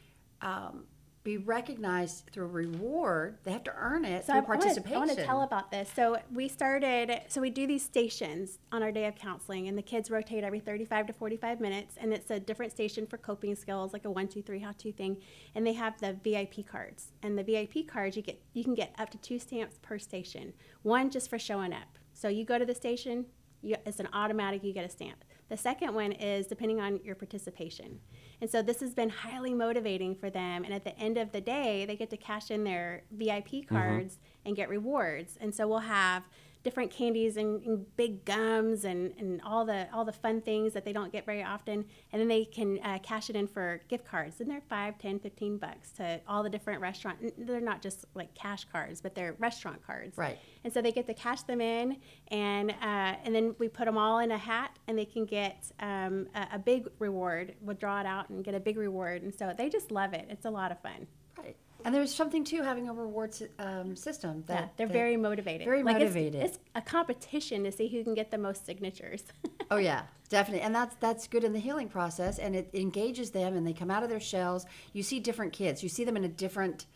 um, 0.44 0.84
be 1.30 1.38
recognized 1.38 2.26
through 2.32 2.46
a 2.46 2.48
reward, 2.48 3.38
they 3.44 3.52
have 3.52 3.64
to 3.64 3.74
earn 3.78 4.04
it 4.04 4.26
So 4.26 4.34
through 4.34 4.42
I, 4.42 4.46
participation. 4.46 4.96
I 4.96 5.00
want 5.00 5.12
to 5.12 5.24
tell 5.24 5.42
about 5.44 5.70
this. 5.70 5.92
So 5.96 6.18
we 6.34 6.48
started. 6.48 7.22
So 7.28 7.40
we 7.40 7.52
do 7.52 7.68
these 7.68 7.84
stations 7.84 8.58
on 8.72 8.82
our 8.82 8.92
day 8.92 9.06
of 9.06 9.16
counseling, 9.16 9.68
and 9.68 9.78
the 9.78 9.84
kids 9.84 10.10
rotate 10.10 10.44
every 10.44 10.60
35 10.60 11.08
to 11.08 11.14
45 11.14 11.60
minutes, 11.60 11.96
and 12.00 12.12
it's 12.12 12.32
a 12.32 12.40
different 12.40 12.72
station 12.72 13.06
for 13.06 13.18
coping 13.18 13.56
skills, 13.56 13.94
like 13.94 14.06
a 14.06 14.12
one, 14.12 14.28
two, 14.28 14.42
three, 14.42 14.60
how 14.60 14.72
to 14.72 14.92
thing. 14.92 15.18
And 15.54 15.66
they 15.66 15.74
have 15.74 16.00
the 16.00 16.18
VIP 16.24 16.66
cards, 16.66 17.10
and 17.22 17.38
the 17.38 17.44
VIP 17.44 17.88
cards 17.88 18.18
you 18.18 18.24
get 18.24 18.42
you 18.54 18.64
can 18.64 18.74
get 18.74 18.96
up 18.98 19.12
to 19.12 19.18
two 19.20 19.38
stamps 19.38 19.78
per 19.82 20.00
station. 20.00 20.54
One 20.82 21.12
just 21.12 21.30
for 21.30 21.38
showing 21.38 21.74
up. 21.74 22.00
So 22.14 22.28
you 22.28 22.44
go 22.44 22.58
to 22.58 22.66
the 22.66 22.76
station, 22.76 23.26
you, 23.62 23.76
it's 23.86 24.00
an 24.00 24.10
automatic. 24.14 24.64
You 24.64 24.74
get 24.74 24.86
a 24.86 24.90
stamp. 24.90 25.24
The 25.50 25.58
second 25.58 25.94
one 25.94 26.12
is 26.12 26.48
depending 26.48 26.80
on 26.80 27.00
your 27.04 27.16
participation. 27.16 28.00
And 28.42 28.50
so 28.50 28.62
this 28.62 28.80
has 28.80 28.94
been 28.94 29.10
highly 29.10 29.54
motivating 29.54 30.16
for 30.16 30.30
them. 30.30 30.64
And 30.64 30.74
at 30.74 30.84
the 30.84 30.98
end 30.98 31.18
of 31.18 31.32
the 31.32 31.42
day, 31.42 31.86
they 31.86 31.96
get 31.96 32.10
to 32.12 32.18
cash 32.18 32.52
in 32.52 32.64
their 32.64 33.04
VIP 33.12 33.48
mm-hmm. 33.48 33.76
cards 33.76 34.20
and 34.46 34.56
get 34.56 34.70
rewards. 34.70 35.38
And 35.42 35.54
so 35.54 35.68
we'll 35.68 35.80
have 35.80 36.24
different 36.64 36.92
candies 36.92 37.38
and, 37.38 37.64
and 37.64 37.86
big 37.96 38.26
gums 38.26 38.84
and, 38.84 39.14
and 39.18 39.42
all 39.44 39.66
the 39.66 39.88
all 39.94 40.04
the 40.04 40.12
fun 40.12 40.42
things 40.42 40.74
that 40.74 40.84
they 40.84 40.92
don't 40.92 41.12
get 41.12 41.26
very 41.26 41.42
often 41.42 41.86
and 42.12 42.20
then 42.22 42.28
they 42.28 42.44
can 42.44 42.80
uh, 42.84 43.00
cash 43.02 43.30
it 43.30 43.36
in 43.38 43.48
for 43.48 43.80
gift 43.88 44.06
cards 44.06 44.42
and 44.42 44.52
they're 44.52 44.62
5 44.70 44.98
10 45.00 45.20
15 45.20 45.58
bucks 45.58 45.92
to 45.94 46.20
all 46.28 46.44
the 46.44 46.50
different 46.50 46.82
restaurant 46.82 47.18
n- 47.24 47.32
they're 47.38 47.62
not 47.62 47.82
just 47.82 48.04
like 48.14 48.34
cash 48.36 48.66
cards 48.72 49.00
but 49.00 49.16
they're 49.16 49.36
restaurant 49.40 49.82
cards 49.86 50.18
Right. 50.18 50.38
and 50.66 50.74
so 50.74 50.82
they 50.82 50.92
get 50.92 51.08
to 51.08 51.14
cash 51.14 51.44
them 51.44 51.62
in, 51.62 51.96
and 52.28 52.72
uh, 52.72 53.16
and 53.24 53.34
then 53.34 53.56
we 53.58 53.70
put 53.70 53.86
them 53.86 53.98
all 53.98 54.20
in 54.20 54.32
a 54.32 54.38
hat, 54.38 54.78
and 54.88 54.98
they 54.98 55.06
can 55.06 55.26
get 55.26 55.72
um, 55.80 56.28
a, 56.36 56.48
a 56.56 56.60
big 56.60 56.88
reward. 57.00 57.56
We'll 57.62 57.78
draw 57.78 58.02
it 58.02 58.06
out 58.06 58.30
and 58.30 58.44
get 58.44 58.54
a 58.54 58.60
big 58.60 58.78
reward, 58.78 59.22
and 59.24 59.34
so 59.34 59.54
they 59.58 59.70
just 59.70 59.92
love 59.92 60.14
it. 60.14 60.26
It's 60.30 60.46
a 60.46 60.50
lot 60.50 60.72
of 60.72 60.80
fun. 60.82 61.08
Right. 61.38 61.56
And 61.86 61.96
there's 61.96 62.14
something 62.14 62.44
too 62.44 62.62
having 62.62 62.90
a 62.90 62.94
reward 62.94 63.36
um, 63.58 63.96
system 63.96 64.44
that 64.48 64.54
yeah, 64.54 64.68
they're 64.78 64.88
that- 64.88 64.94
very 64.94 65.18
motivated. 65.18 65.66
very 65.66 65.82
Like, 65.84 65.98
motivated. 66.00 66.44
It's, 66.44 66.60
a 66.76 66.82
competition 66.82 67.64
to 67.64 67.72
see 67.72 67.88
who 67.88 68.04
can 68.04 68.14
get 68.14 68.32
the 68.32 68.38
most 68.38 68.66
signatures. 68.66 69.24
Oh 69.72 69.78
yeah, 69.78 70.02
definitely, 70.30 70.62
and 70.62 70.74
that's 70.74 70.96
that's 71.00 71.28
good 71.28 71.44
in 71.44 71.54
the 71.54 71.60
healing 71.60 71.90
process, 71.90 72.40
and 72.40 72.56
it 72.56 72.72
engages 72.74 73.30
them, 73.30 73.56
and 73.56 73.68
they 73.68 73.74
come 73.74 73.92
out 73.92 74.02
of 74.02 74.10
their 74.10 74.20
shells. 74.20 74.66
You 74.94 75.04
see 75.04 75.20
different 75.20 75.54
kids, 75.54 75.84
you 75.84 75.90
see 75.90 76.04
them 76.04 76.18
in 76.18 76.24
a 76.24 76.28
different 76.28 76.88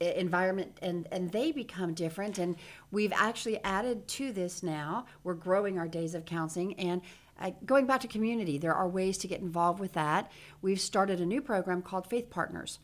environment, 0.00 0.78
and 0.82 1.08
and 1.10 1.32
they 1.32 1.50
become 1.50 1.94
different. 1.94 2.38
And 2.38 2.54
we've 2.92 3.12
actually 3.12 3.62
added 3.64 4.06
to 4.08 4.30
this 4.32 4.62
now. 4.62 5.06
We're 5.24 5.34
growing 5.34 5.80
our 5.80 5.88
days 5.88 6.14
of 6.14 6.24
counseling, 6.24 6.74
and 6.78 7.02
uh, 7.40 7.50
going 7.66 7.86
back 7.86 8.02
to 8.02 8.08
community, 8.08 8.56
there 8.56 8.74
are 8.74 8.88
ways 8.88 9.18
to 9.18 9.26
get 9.26 9.40
involved 9.40 9.80
with 9.80 9.94
that. 9.94 10.30
We've 10.60 10.80
started 10.80 11.20
a 11.20 11.26
new 11.26 11.40
program 11.42 11.82
called 11.82 12.06
Faith 12.06 12.30
Partners, 12.30 12.78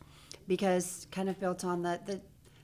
because 0.49 1.07
kind 1.11 1.29
of 1.29 1.39
built 1.39 1.63
on 1.63 1.83
the 1.83 2.01
the 2.05 2.19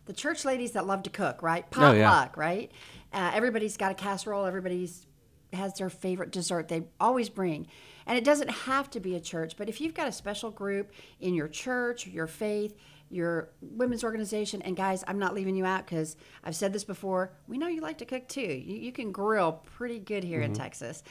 the 0.08 0.14
church 0.14 0.44
ladies 0.44 0.74
that 0.74 0.86
love 0.86 1.04
to 1.04 1.10
cook, 1.10 1.42
right? 1.42 1.66
Oh, 1.78 1.92
yeah. 1.94 2.10
Potluck, 2.10 2.38
right? 2.38 2.72
Uh, 3.14 3.32
everybody's 3.34 3.78
got 3.78 3.92
a 3.92 3.96
casserole. 3.96 4.46
Everybody's 4.46 5.06
has 5.54 5.74
their 5.76 5.90
favorite 5.90 6.32
dessert 6.32 6.68
they 6.68 6.84
always 7.00 7.30
bring. 7.30 7.68
And 8.08 8.18
it 8.18 8.24
doesn't 8.24 8.50
have 8.50 8.90
to 8.92 9.00
be 9.00 9.16
a 9.16 9.20
church, 9.20 9.58
but 9.58 9.68
if 9.68 9.82
you've 9.82 9.96
got 9.96 10.08
a 10.08 10.12
special 10.12 10.52
group 10.52 10.92
in 11.20 11.34
your 11.34 11.48
church, 11.48 12.06
your 12.06 12.28
faith, 12.28 12.76
your 13.10 13.50
women's 13.62 14.04
organization, 14.04 14.62
and 14.62 14.76
guys, 14.76 15.04
I'm 15.08 15.20
not 15.20 15.34
leaving 15.34 15.56
you 15.56 15.66
out 15.66 15.86
because 15.86 16.16
I've 16.44 16.56
said 16.56 16.74
this 16.74 16.84
before. 16.84 17.32
We 17.48 17.58
know 17.58 17.68
you 17.68 17.82
like 17.82 18.00
to 18.00 18.06
cook 18.06 18.28
too. 18.28 18.42
You, 18.42 18.78
you 18.78 18.92
can 18.92 19.12
grill 19.12 19.64
pretty 19.78 20.00
good 20.00 20.24
here 20.24 20.42
in 20.42 20.52
mm-hmm. 20.52 20.62
Texas. 20.62 21.04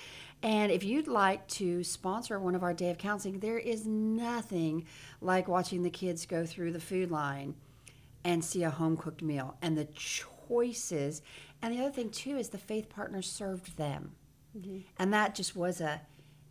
And 0.42 0.70
if 0.70 0.84
you'd 0.84 1.08
like 1.08 1.46
to 1.48 1.82
sponsor 1.82 2.38
one 2.38 2.54
of 2.54 2.62
our 2.62 2.74
day 2.74 2.90
of 2.90 2.98
counseling, 2.98 3.38
there 3.38 3.58
is 3.58 3.86
nothing 3.86 4.86
like 5.20 5.48
watching 5.48 5.82
the 5.82 5.90
kids 5.90 6.26
go 6.26 6.44
through 6.44 6.72
the 6.72 6.80
food 6.80 7.10
line 7.10 7.54
and 8.24 8.44
see 8.44 8.62
a 8.62 8.70
home 8.70 8.96
cooked 8.96 9.22
meal 9.22 9.56
and 9.62 9.76
the 9.76 9.86
choices. 9.86 11.22
And 11.62 11.72
the 11.72 11.80
other 11.80 11.92
thing 11.92 12.10
too 12.10 12.36
is 12.36 12.50
the 12.50 12.58
faith 12.58 12.88
partners 12.88 13.30
served 13.30 13.76
them, 13.78 14.12
mm-hmm. 14.56 14.80
and 14.98 15.12
that 15.12 15.34
just 15.34 15.56
was 15.56 15.80
a 15.80 16.02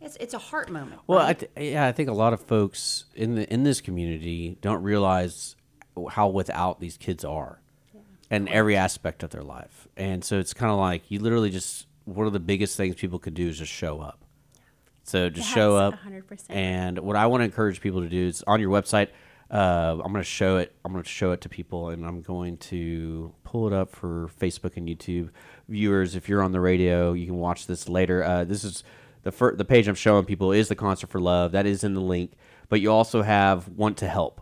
it's 0.04 0.16
it's 0.20 0.34
a 0.34 0.38
heart 0.38 0.70
moment. 0.70 1.00
Well, 1.06 1.18
right? 1.18 1.30
I 1.30 1.32
th- 1.32 1.72
yeah, 1.72 1.86
I 1.86 1.92
think 1.92 2.08
a 2.08 2.12
lot 2.12 2.32
of 2.32 2.40
folks 2.40 3.06
in 3.14 3.34
the 3.34 3.52
in 3.52 3.64
this 3.64 3.80
community 3.80 4.58
don't 4.60 4.82
realize 4.82 5.56
how 6.10 6.28
without 6.28 6.80
these 6.80 6.96
kids 6.96 7.24
are, 7.24 7.60
in 8.30 8.48
every 8.48 8.76
aspect 8.76 9.22
of 9.22 9.30
their 9.30 9.42
life. 9.42 9.88
And 9.96 10.24
so 10.24 10.38
it's 10.38 10.52
kind 10.52 10.72
of 10.72 10.78
like 10.78 11.10
you 11.10 11.20
literally 11.20 11.50
just 11.50 11.86
one 12.04 12.26
of 12.26 12.32
the 12.32 12.40
biggest 12.40 12.76
things 12.76 12.94
people 12.96 13.18
could 13.18 13.34
do 13.34 13.48
is 13.48 13.58
just 13.58 13.72
show 13.72 14.00
up. 14.00 14.24
So 15.04 15.28
just 15.28 15.50
show 15.50 15.76
up. 15.76 15.94
100%. 15.94 16.44
And 16.48 16.98
what 16.98 17.16
I 17.16 17.26
want 17.26 17.42
to 17.42 17.44
encourage 17.44 17.80
people 17.80 18.00
to 18.00 18.08
do 18.08 18.26
is 18.26 18.42
on 18.46 18.60
your 18.60 18.70
website. 18.70 19.08
Uh, 19.50 19.92
I'm 20.02 20.12
going 20.12 20.14
to 20.14 20.24
show 20.24 20.56
it. 20.56 20.74
I'm 20.84 20.92
going 20.92 21.04
to 21.04 21.08
show 21.08 21.32
it 21.32 21.42
to 21.42 21.48
people, 21.50 21.90
and 21.90 22.04
I'm 22.04 22.22
going 22.22 22.56
to 22.56 23.32
pull 23.44 23.66
it 23.66 23.72
up 23.74 23.94
for 23.94 24.30
Facebook 24.40 24.76
and 24.76 24.88
YouTube 24.88 25.28
viewers. 25.68 26.16
If 26.16 26.28
you're 26.28 26.42
on 26.42 26.52
the 26.52 26.60
radio, 26.60 27.12
you 27.12 27.26
can 27.26 27.36
watch 27.36 27.66
this 27.66 27.88
later. 27.88 28.24
Uh, 28.24 28.44
this 28.44 28.64
is 28.64 28.82
the 29.24 29.32
fir- 29.32 29.56
the 29.56 29.64
page 29.64 29.88
I'm 29.88 29.94
showing 29.94 30.24
people 30.24 30.52
is 30.52 30.68
the 30.68 30.74
concert 30.76 31.10
for 31.10 31.18
love. 31.20 31.52
That 31.52 31.66
is 31.66 31.82
in 31.84 31.94
the 31.94 32.00
link, 32.00 32.32
but 32.68 32.80
you 32.80 32.92
also 32.92 33.22
have 33.22 33.68
want 33.68 33.96
to 33.98 34.08
help. 34.08 34.40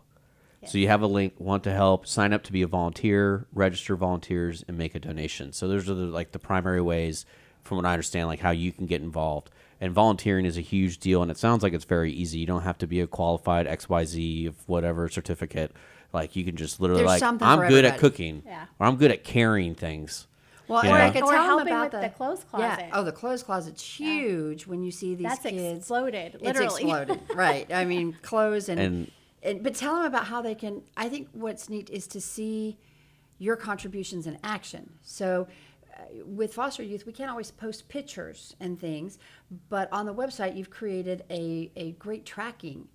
So 0.64 0.78
you 0.78 0.86
have 0.86 1.02
a 1.02 1.08
link, 1.08 1.34
want 1.38 1.64
to 1.64 1.72
help, 1.72 2.06
sign 2.06 2.32
up 2.32 2.44
to 2.44 2.52
be 2.52 2.62
a 2.62 2.68
volunteer, 2.68 3.48
register 3.52 3.96
volunteers, 3.96 4.64
and 4.68 4.78
make 4.78 4.94
a 4.94 5.00
donation. 5.00 5.52
So 5.52 5.66
those 5.66 5.90
are 5.90 5.94
the, 5.94 6.04
like 6.04 6.30
the 6.30 6.38
primary 6.38 6.80
ways, 6.80 7.26
from 7.64 7.78
what 7.78 7.86
I 7.86 7.90
understand, 7.92 8.28
like 8.28 8.38
how 8.38 8.52
you 8.52 8.70
can 8.70 8.86
get 8.86 9.02
involved. 9.02 9.50
And 9.80 9.92
volunteering 9.92 10.44
is 10.46 10.56
a 10.56 10.60
huge 10.60 10.98
deal, 10.98 11.20
and 11.20 11.32
it 11.32 11.36
sounds 11.36 11.64
like 11.64 11.72
it's 11.72 11.84
very 11.84 12.12
easy. 12.12 12.38
You 12.38 12.46
don't 12.46 12.62
have 12.62 12.78
to 12.78 12.86
be 12.86 13.00
a 13.00 13.08
qualified 13.08 13.66
X 13.66 13.88
Y 13.88 14.04
Z 14.04 14.46
of 14.46 14.68
whatever 14.68 15.08
certificate. 15.08 15.72
Like 16.12 16.36
you 16.36 16.44
can 16.44 16.54
just 16.54 16.80
literally 16.80 17.02
There's 17.06 17.22
like 17.22 17.42
I'm 17.42 17.68
good 17.68 17.84
at 17.84 17.98
cooking, 17.98 18.44
Yeah. 18.46 18.66
or 18.78 18.86
I'm 18.86 18.96
good 18.96 19.10
at 19.10 19.24
carrying 19.24 19.74
things. 19.74 20.28
Well, 20.68 20.84
you 20.84 20.90
and 20.90 20.98
know? 20.98 21.04
I 21.04 21.10
could 21.10 21.22
Or 21.24 21.32
tell 21.32 21.58
them 21.58 21.66
about 21.66 21.92
with 21.92 22.02
the 22.02 22.08
clothes 22.10 22.44
Yeah. 22.58 22.76
closet. 22.76 22.90
Oh, 22.92 23.02
the 23.04 23.12
clothes 23.12 23.42
closet's 23.42 23.82
huge 23.82 24.66
when 24.66 24.82
you 24.82 24.90
see 24.90 25.14
these 25.14 25.26
That's 25.26 25.42
kids. 25.42 25.78
exploded, 25.78 26.34
It's 26.34 26.42
literally. 26.42 26.82
exploded, 26.82 27.20
right? 27.34 27.72
I 27.72 27.84
mean, 27.84 28.16
clothes 28.22 28.68
and, 28.68 28.80
And- 28.80 29.10
and 29.42 29.62
but 29.62 29.74
tell 29.74 29.96
them 29.96 30.04
about 30.04 30.26
how 30.26 30.40
they 30.40 30.54
can. 30.54 30.82
I 30.96 31.08
think 31.08 31.28
what's 31.32 31.68
neat 31.68 31.90
is 31.90 32.06
to 32.08 32.20
see 32.20 32.78
your 33.38 33.56
contributions 33.56 34.26
in 34.26 34.38
action. 34.44 34.94
So. 35.02 35.48
Uh, 35.94 36.24
with 36.24 36.54
foster 36.54 36.82
youth, 36.82 37.04
we 37.04 37.12
can't 37.12 37.30
always 37.30 37.50
post 37.50 37.86
pictures 37.90 38.56
and 38.58 38.80
things, 38.80 39.18
but 39.68 39.92
on 39.92 40.06
the 40.06 40.14
website, 40.14 40.56
you've 40.56 40.70
created 40.70 41.22
a, 41.28 41.70
a 41.76 41.92
great 41.92 42.24
tracking 42.24 42.88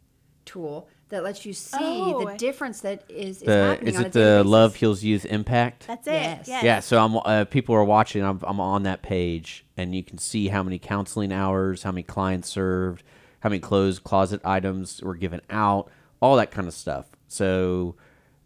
tool 0.46 0.90
that 1.10 1.24
lets 1.24 1.46
you 1.46 1.54
see 1.54 1.78
Oh. 1.80 2.26
the 2.26 2.36
difference 2.38 2.82
that 2.82 3.04
is, 3.10 3.38
is 3.38 3.44
The 3.44 3.52
happening 3.72 3.88
is 3.88 3.96
on 3.98 4.04
a 4.04 4.08
it 4.08 4.12
the 4.14 4.20
basis. 4.20 4.46
Love 4.52 4.76
Heals 4.76 5.04
Youth 5.04 5.26
Impact? 5.26 5.88
That's 5.88 6.08
it. 6.08 6.12
Yes. 6.12 6.48
Yes. 6.48 6.64
Yeah, 6.64 6.80
so 6.82 7.00
I'm 7.04 7.18
uh, 7.18 7.46
people 7.46 7.76
are 7.76 7.84
watching. 7.84 8.24
I'm 8.24 8.40
I'm 8.44 8.60
on 8.60 8.84
that 8.84 9.02
page, 9.02 9.66
and 9.78 9.96
you 9.96 10.04
can 10.04 10.18
see 10.18 10.50
how 10.50 10.64
many 10.64 10.80
counseling 10.80 11.32
hours, 11.32 11.84
how 11.84 11.92
many 11.92 12.04
clients 12.04 12.50
served, 12.50 13.04
how 13.42 13.50
many 13.50 13.60
clothes 13.60 14.00
closet 14.00 14.42
items 14.44 15.02
were 15.02 15.16
given 15.16 15.42
out, 15.50 15.90
all 16.22 16.36
that 16.38 16.52
kind 16.52 16.68
of 16.68 16.74
stuff. 16.74 17.06
So 17.30 17.96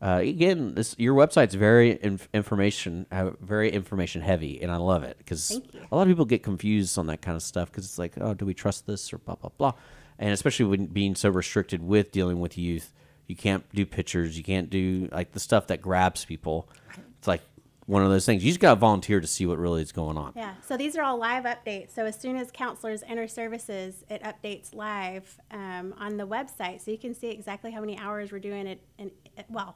uh, 0.02 0.20
again, 0.22 0.74
this 0.76 0.96
your 0.98 1.16
website's 1.16 1.54
very 1.56 1.98
inf- 2.04 2.28
information, 2.34 3.06
uh, 3.12 3.32
very 3.42 3.72
information 3.72 4.22
heavy, 4.22 4.62
and 4.62 4.72
I 4.72 4.78
love 4.78 5.04
it 5.04 5.18
because 5.18 5.52
a 5.92 5.96
lot 5.96 6.04
of 6.04 6.08
people 6.08 6.26
get 6.26 6.44
confused 6.44 6.98
on 6.98 7.08
that 7.08 7.22
kind 7.22 7.36
of 7.36 7.44
stuff 7.44 7.72
because 7.72 7.86
it's 7.86 7.98
like, 8.00 8.14
oh, 8.22 8.34
do 8.34 8.46
we 8.46 8.54
trust 8.54 8.86
this 8.88 9.14
or 9.14 9.18
blah 9.20 9.36
blah 9.36 9.52
blah, 9.58 9.74
and 10.22 10.32
especially 10.32 10.66
when 10.66 10.86
being 10.86 11.16
so 11.16 11.30
restricted 11.30 11.82
with 11.84 12.12
dealing 12.12 12.40
with 12.40 12.58
youth, 12.58 12.94
you 13.28 13.36
can't 13.36 13.64
do 13.74 13.86
pictures, 13.86 14.38
you 14.38 14.44
can't 14.44 14.70
do 14.70 15.10
like 15.12 15.32
the 15.34 15.40
stuff 15.40 15.68
that 15.68 15.82
grabs 15.82 16.24
people. 16.24 16.70
It's 17.18 17.28
like 17.28 17.42
one 17.88 18.04
of 18.04 18.10
those 18.10 18.26
things. 18.26 18.44
You 18.44 18.52
just 18.52 18.60
got 18.60 18.76
to 18.76 18.80
volunteer 18.80 19.20
to 19.20 19.28
see 19.28 19.46
what 19.46 19.58
really 19.58 19.82
is 19.82 19.92
going 19.92 20.18
on. 20.18 20.34
Yeah, 20.36 20.54
so 20.66 20.78
these 20.78 20.96
are 20.96 21.02
all 21.04 21.18
live 21.18 21.44
updates. 21.46 21.94
So 21.94 22.06
as 22.06 22.18
soon 22.20 22.38
as 22.38 22.52
counselors 22.52 23.04
enter 23.08 23.28
services, 23.28 24.04
it 24.10 24.22
updates 24.24 24.74
live 24.76 25.38
um, 25.50 25.94
on 25.98 26.18
the 26.18 26.28
website, 26.28 26.82
so 26.82 26.92
you 26.92 26.98
can 26.98 27.14
see 27.14 27.30
exactly 27.30 27.72
how 27.72 27.82
many 27.82 27.98
hours 27.98 28.32
we're 28.32 28.40
doing 28.40 28.68
it. 28.68 28.82
And 29.00 29.12
well, 29.50 29.76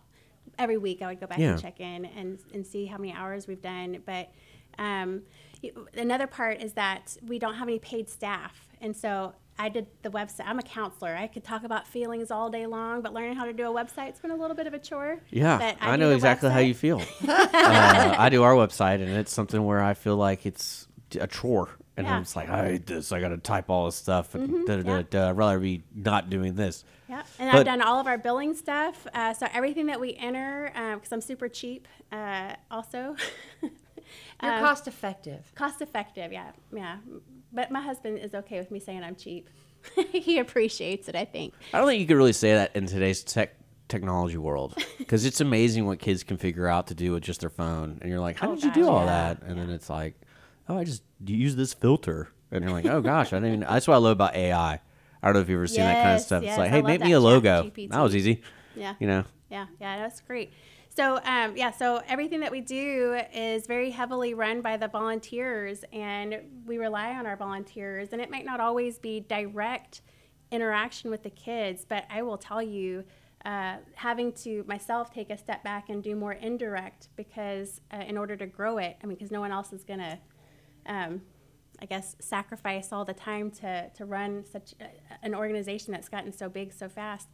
every 0.59 0.77
week 0.77 1.01
I 1.01 1.07
would 1.07 1.19
go 1.19 1.27
back 1.27 1.39
Yeah. 1.39 1.51
and 1.53 1.61
check 1.61 1.79
in 1.79 2.05
and 2.05 2.39
and 2.53 2.65
see 2.65 2.85
how 2.85 2.97
many 2.97 3.13
hours 3.13 3.47
we've 3.47 3.61
done. 3.61 4.01
But 4.05 4.29
um, 4.77 5.23
another 5.95 6.27
part 6.27 6.61
is 6.61 6.73
that 6.73 7.17
we 7.25 7.39
don't 7.39 7.55
have 7.55 7.67
any 7.67 7.79
paid 7.79 8.09
staff, 8.09 8.67
and 8.79 8.95
so. 8.95 9.33
I 9.57 9.69
did 9.69 9.87
the 10.01 10.09
website. 10.09 10.45
I'm 10.45 10.59
a 10.59 10.63
counselor. 10.63 11.15
I 11.15 11.27
could 11.27 11.43
talk 11.43 11.63
about 11.63 11.87
feelings 11.87 12.29
all 12.29 12.49
day 12.49 12.65
long, 12.65 13.01
but 13.01 13.13
learning 13.13 13.35
how 13.37 13.45
to 13.45 13.53
do 13.53 13.63
a 13.63 13.73
website's 13.73 14.19
been 14.19 14.31
a 14.31 14.35
little 14.35 14.55
bit 14.55 14.67
of 14.67 14.73
a 14.73 14.79
chore. 14.79 15.19
Yeah, 15.29 15.57
But 15.57 15.77
I, 15.79 15.91
do 15.95 16.01
know 16.01 16.09
the 16.09 16.15
exactly 16.15 16.49
how 16.49 16.59
you 16.59 16.73
feel. 16.73 17.01
uh, 17.27 18.15
I 18.17 18.29
do 18.29 18.43
our 18.43 18.53
website, 18.53 18.95
and 18.95 19.09
it's 19.11 19.31
something 19.31 19.63
where 19.65 19.81
I 19.81 19.93
feel 19.93 20.17
like 20.17 20.45
it's 20.45 20.87
a 21.19 21.27
chore, 21.27 21.69
and 21.95 22.05
Yeah. 22.05 22.15
I'm 22.17 22.23
just 22.23 22.35
like, 22.35 22.49
I 22.49 22.65
hate 22.71 22.85
this. 22.87 23.11
I 23.13 23.21
got 23.21 23.29
to 23.29 23.37
type 23.37 23.69
all 23.69 23.85
this 23.85 23.95
stuff, 23.95 24.35
and 24.35 24.67
da, 24.67 24.77
da, 24.77 24.83
da, 24.83 25.01
da. 25.03 25.29
I'd 25.29 25.37
rather 25.37 25.59
be 25.59 25.83
not 25.95 26.29
doing 26.29 26.55
this. 26.55 26.83
Yeah, 27.07 27.21
and 27.39 27.51
But- 27.51 27.59
I've 27.59 27.65
done 27.65 27.81
all 27.81 27.99
of 28.01 28.07
our 28.07 28.17
billing 28.17 28.55
stuff. 28.55 29.07
Uh, 29.13 29.33
so 29.33 29.47
everything 29.53 29.85
that 29.87 29.99
we 30.01 30.15
enter, 30.15 30.71
because 30.95 31.11
I'm 31.13 31.21
super 31.21 31.47
cheap, 31.47 31.87
uh, 32.11 32.55
also 32.69 33.15
You're 34.41 34.51
Um, 34.53 34.59
cost 34.59 34.87
effective. 34.87 35.51
cost 35.55 35.81
effective. 35.81 36.31
Yeah, 36.33 36.51
yeah. 36.73 36.97
But 37.51 37.71
my 37.71 37.81
husband 37.81 38.19
is 38.19 38.33
okay 38.35 38.59
with 38.59 38.71
me 38.71 38.79
saying 38.79 39.03
I'm 39.03 39.15
cheap. 39.15 39.49
he 40.11 40.39
appreciates 40.39 41.07
it, 41.07 41.15
I 41.15 41.25
think. 41.25 41.53
I 41.73 41.77
don't 41.79 41.87
think 41.87 42.01
you 42.01 42.07
could 42.07 42.17
really 42.17 42.33
say 42.33 42.53
that 42.53 42.75
in 42.75 42.85
today's 42.87 43.23
tech 43.23 43.55
technology 43.87 44.37
world 44.37 44.75
because 44.97 45.25
it's 45.25 45.41
amazing 45.41 45.85
what 45.85 45.99
kids 45.99 46.23
can 46.23 46.37
figure 46.37 46.67
out 46.67 46.87
to 46.87 46.95
do 46.95 47.11
with 47.11 47.23
just 47.23 47.41
their 47.41 47.49
phone, 47.51 47.99
and 48.01 48.09
you're 48.09 48.19
like, 48.19 48.37
how 48.37 48.51
Oh, 48.51 48.55
did 48.55 48.63
you 48.63 48.71
do 48.73 48.87
all 48.89 49.05
yeah. 49.05 49.33
that? 49.35 49.43
And 49.43 49.59
then 49.59 49.69
it's 49.69 49.89
like, 49.89 50.15
oh, 50.67 50.77
I 50.77 50.83
just 50.83 51.03
use 51.23 51.55
this 51.55 51.73
filter, 51.73 52.29
and 52.51 52.63
you're 52.63 52.73
like, 52.73 52.85
oh 52.87 53.01
gosh, 53.01 53.31
I 53.31 53.37
didn't. 53.37 53.47
Even, 53.47 53.59
that's 53.61 53.87
what 53.87 53.93
I 53.93 53.97
love 53.97 54.13
about 54.13 54.35
AI. 54.35 54.73
I 54.73 55.27
don't 55.27 55.33
know 55.35 55.39
if 55.41 55.49
you've 55.49 55.57
ever 55.57 55.67
seen 55.67 55.81
that 55.81 56.03
kind 56.03 56.15
of 56.15 56.21
stuff. 56.21 56.43
yes, 56.43 56.53
it's 56.53 56.57
like, 56.59 56.71
I 56.71 56.75
hey, 56.75 56.81
make 56.81 57.01
me 57.01 57.11
a 57.13 57.19
logo. 57.19 57.63
GPT. 57.63 57.89
That 57.91 58.01
was 58.01 58.15
easy. 58.15 58.41
Yeah. 58.75 58.95
You 58.99 59.07
know. 59.07 59.23
Yeah, 59.49 59.67
yeah, 59.79 59.97
that's 59.99 60.19
great. 60.21 60.51
So, 60.95 61.19
um, 61.25 61.57
yeah, 61.57 61.71
so 61.71 62.01
everything 62.07 62.39
that 62.39 62.51
we 62.53 62.61
do 62.61 63.19
is 63.33 63.67
very 63.67 63.91
heavily 63.91 64.33
run 64.33 64.61
by 64.61 64.77
the 64.77 64.87
volunteers, 64.87 65.83
and 65.91 66.37
we 66.65 66.77
rely 66.77 67.11
on 67.15 67.25
our 67.25 67.35
volunteers. 67.35 68.09
And 68.13 68.21
it 68.21 68.31
might 68.31 68.45
not 68.45 68.61
always 68.61 68.97
be 68.97 69.19
direct 69.19 70.03
interaction 70.51 71.09
with 71.09 71.21
the 71.21 71.29
kids, 71.31 71.85
but 71.87 72.05
I 72.09 72.21
will 72.21 72.37
tell 72.37 72.61
you, 72.61 73.03
uh, 73.43 73.75
having 73.95 74.31
to 74.31 74.63
myself 74.67 75.13
take 75.13 75.29
a 75.29 75.37
step 75.37 75.65
back 75.65 75.89
and 75.89 76.01
do 76.01 76.15
more 76.15 76.31
indirect 76.31 77.09
because 77.17 77.81
uh, 77.93 77.97
in 77.97 78.17
order 78.17 78.37
to 78.37 78.45
grow 78.47 78.77
it, 78.77 78.95
I 79.03 79.05
mean, 79.05 79.17
because 79.17 79.31
no 79.31 79.41
one 79.41 79.51
else 79.51 79.73
is 79.73 79.83
going 79.83 79.99
to. 79.99 80.17
Um, 80.85 81.21
I 81.81 81.85
guess 81.85 82.15
sacrifice 82.19 82.93
all 82.93 83.03
the 83.03 83.13
time 83.13 83.51
to, 83.51 83.89
to 83.89 84.05
run 84.05 84.45
such 84.49 84.73
a, 84.79 84.85
an 85.25 85.35
organization 85.35 85.91
that's 85.91 86.07
gotten 86.07 86.31
so 86.31 86.47
big 86.47 86.71
so 86.71 86.87
fast. 86.87 87.27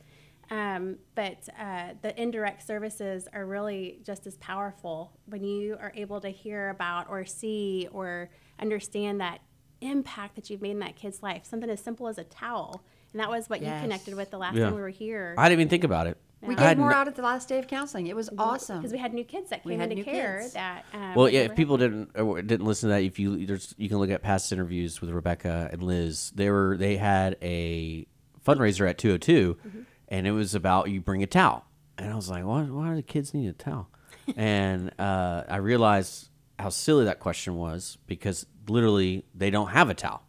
Um, 0.50 0.98
but 1.16 1.48
uh, 1.58 1.94
the 2.02 2.20
indirect 2.22 2.66
services 2.68 3.28
are 3.32 3.46
really 3.46 4.00
just 4.04 4.28
as 4.28 4.36
powerful 4.38 5.14
when 5.26 5.44
you 5.44 5.78
are 5.80 5.94
able 5.96 6.20
to 6.22 6.30
hear 6.30 6.70
about 6.70 7.10
or 7.10 7.24
see 7.26 7.88
or 7.94 8.30
understand 8.60 9.22
that 9.22 9.40
impact 9.80 10.36
that 10.36 10.50
you've 10.50 10.62
made 10.62 10.72
in 10.72 10.80
that 10.80 10.96
kid's 10.96 11.24
life. 11.24 11.46
Something 11.46 11.70
as 11.70 11.82
simple 11.82 12.08
as 12.08 12.18
a 12.18 12.24
towel. 12.26 12.84
And 13.14 13.20
that 13.20 13.30
was 13.30 13.50
what 13.50 13.62
Yes. 13.62 13.76
you 13.78 13.82
connected 13.82 14.16
with 14.16 14.30
the 14.32 14.38
last 14.38 14.56
Yeah. 14.56 14.66
time 14.66 14.76
we 14.76 14.82
were 14.82 14.90
here. 14.90 15.36
I 15.38 15.48
didn't 15.50 15.62
even 15.62 15.70
think 15.70 15.84
about 15.84 16.08
it. 16.08 16.18
We 16.42 16.56
I 16.56 16.70
gave 16.70 16.78
more 16.80 16.90
no- 16.90 16.96
out 16.96 17.08
at 17.08 17.16
the 17.16 17.22
last 17.22 17.48
day 17.50 17.60
of 17.60 17.68
counseling. 17.68 18.08
It 18.08 18.16
was 18.16 18.30
awesome. 18.38 18.80
Because 18.80 18.92
we 18.92 18.98
had 18.98 19.14
new 19.14 19.24
kids 19.24 19.52
that 19.52 19.64
We 19.64 19.74
came 19.74 19.80
had 19.80 19.92
into 19.92 20.04
care 20.04 20.40
kids. 20.42 20.54
that. 20.54 20.86
Um, 20.94 21.14
Well, 21.16 21.30
yeah. 21.30 21.42
If 21.42 21.56
people 21.56 21.78
had. 21.78 21.92
didn't 21.92 22.18
or 22.20 22.42
didn't 22.42 22.66
listen 22.66 22.90
to 22.90 22.96
that, 22.96 23.04
if 23.04 23.20
you 23.20 23.46
there's 23.46 23.74
you 23.78 23.88
can 23.90 24.00
look 24.00 24.10
at 24.10 24.22
past 24.22 24.52
interviews 24.52 25.02
with 25.02 25.12
Rebecca 25.12 25.70
and 25.72 25.82
Liz. 25.84 26.32
They 26.36 26.50
were 26.50 26.78
they 26.78 26.98
had 26.98 27.38
a 27.42 28.06
fundraiser 28.46 28.90
at 28.90 28.98
202, 28.98 29.56
Mm-hmm. 29.68 29.82
And 30.12 30.28
it 30.28 30.32
was 30.32 30.54
about 30.54 30.90
you 30.92 31.02
bring 31.02 31.24
a 31.24 31.28
towel, 31.28 31.66
and 31.98 32.12
I 32.12 32.16
was 32.16 32.30
like, 32.30 32.46
why 32.46 32.62
why 32.64 32.90
do 32.90 32.96
the 32.98 33.02
kids 33.02 33.34
need 33.34 33.48
a 33.48 33.54
towel? 33.54 33.90
and 34.36 34.92
uh, 35.00 35.44
I 35.50 35.56
realized 35.58 36.30
how 36.60 36.70
silly 36.70 37.06
that 37.06 37.20
question 37.20 37.56
was 37.56 37.98
because 38.06 38.46
literally 38.68 39.26
they 39.34 39.50
don't 39.50 39.70
have 39.70 39.90
a 39.90 39.96
towel. 39.96 40.22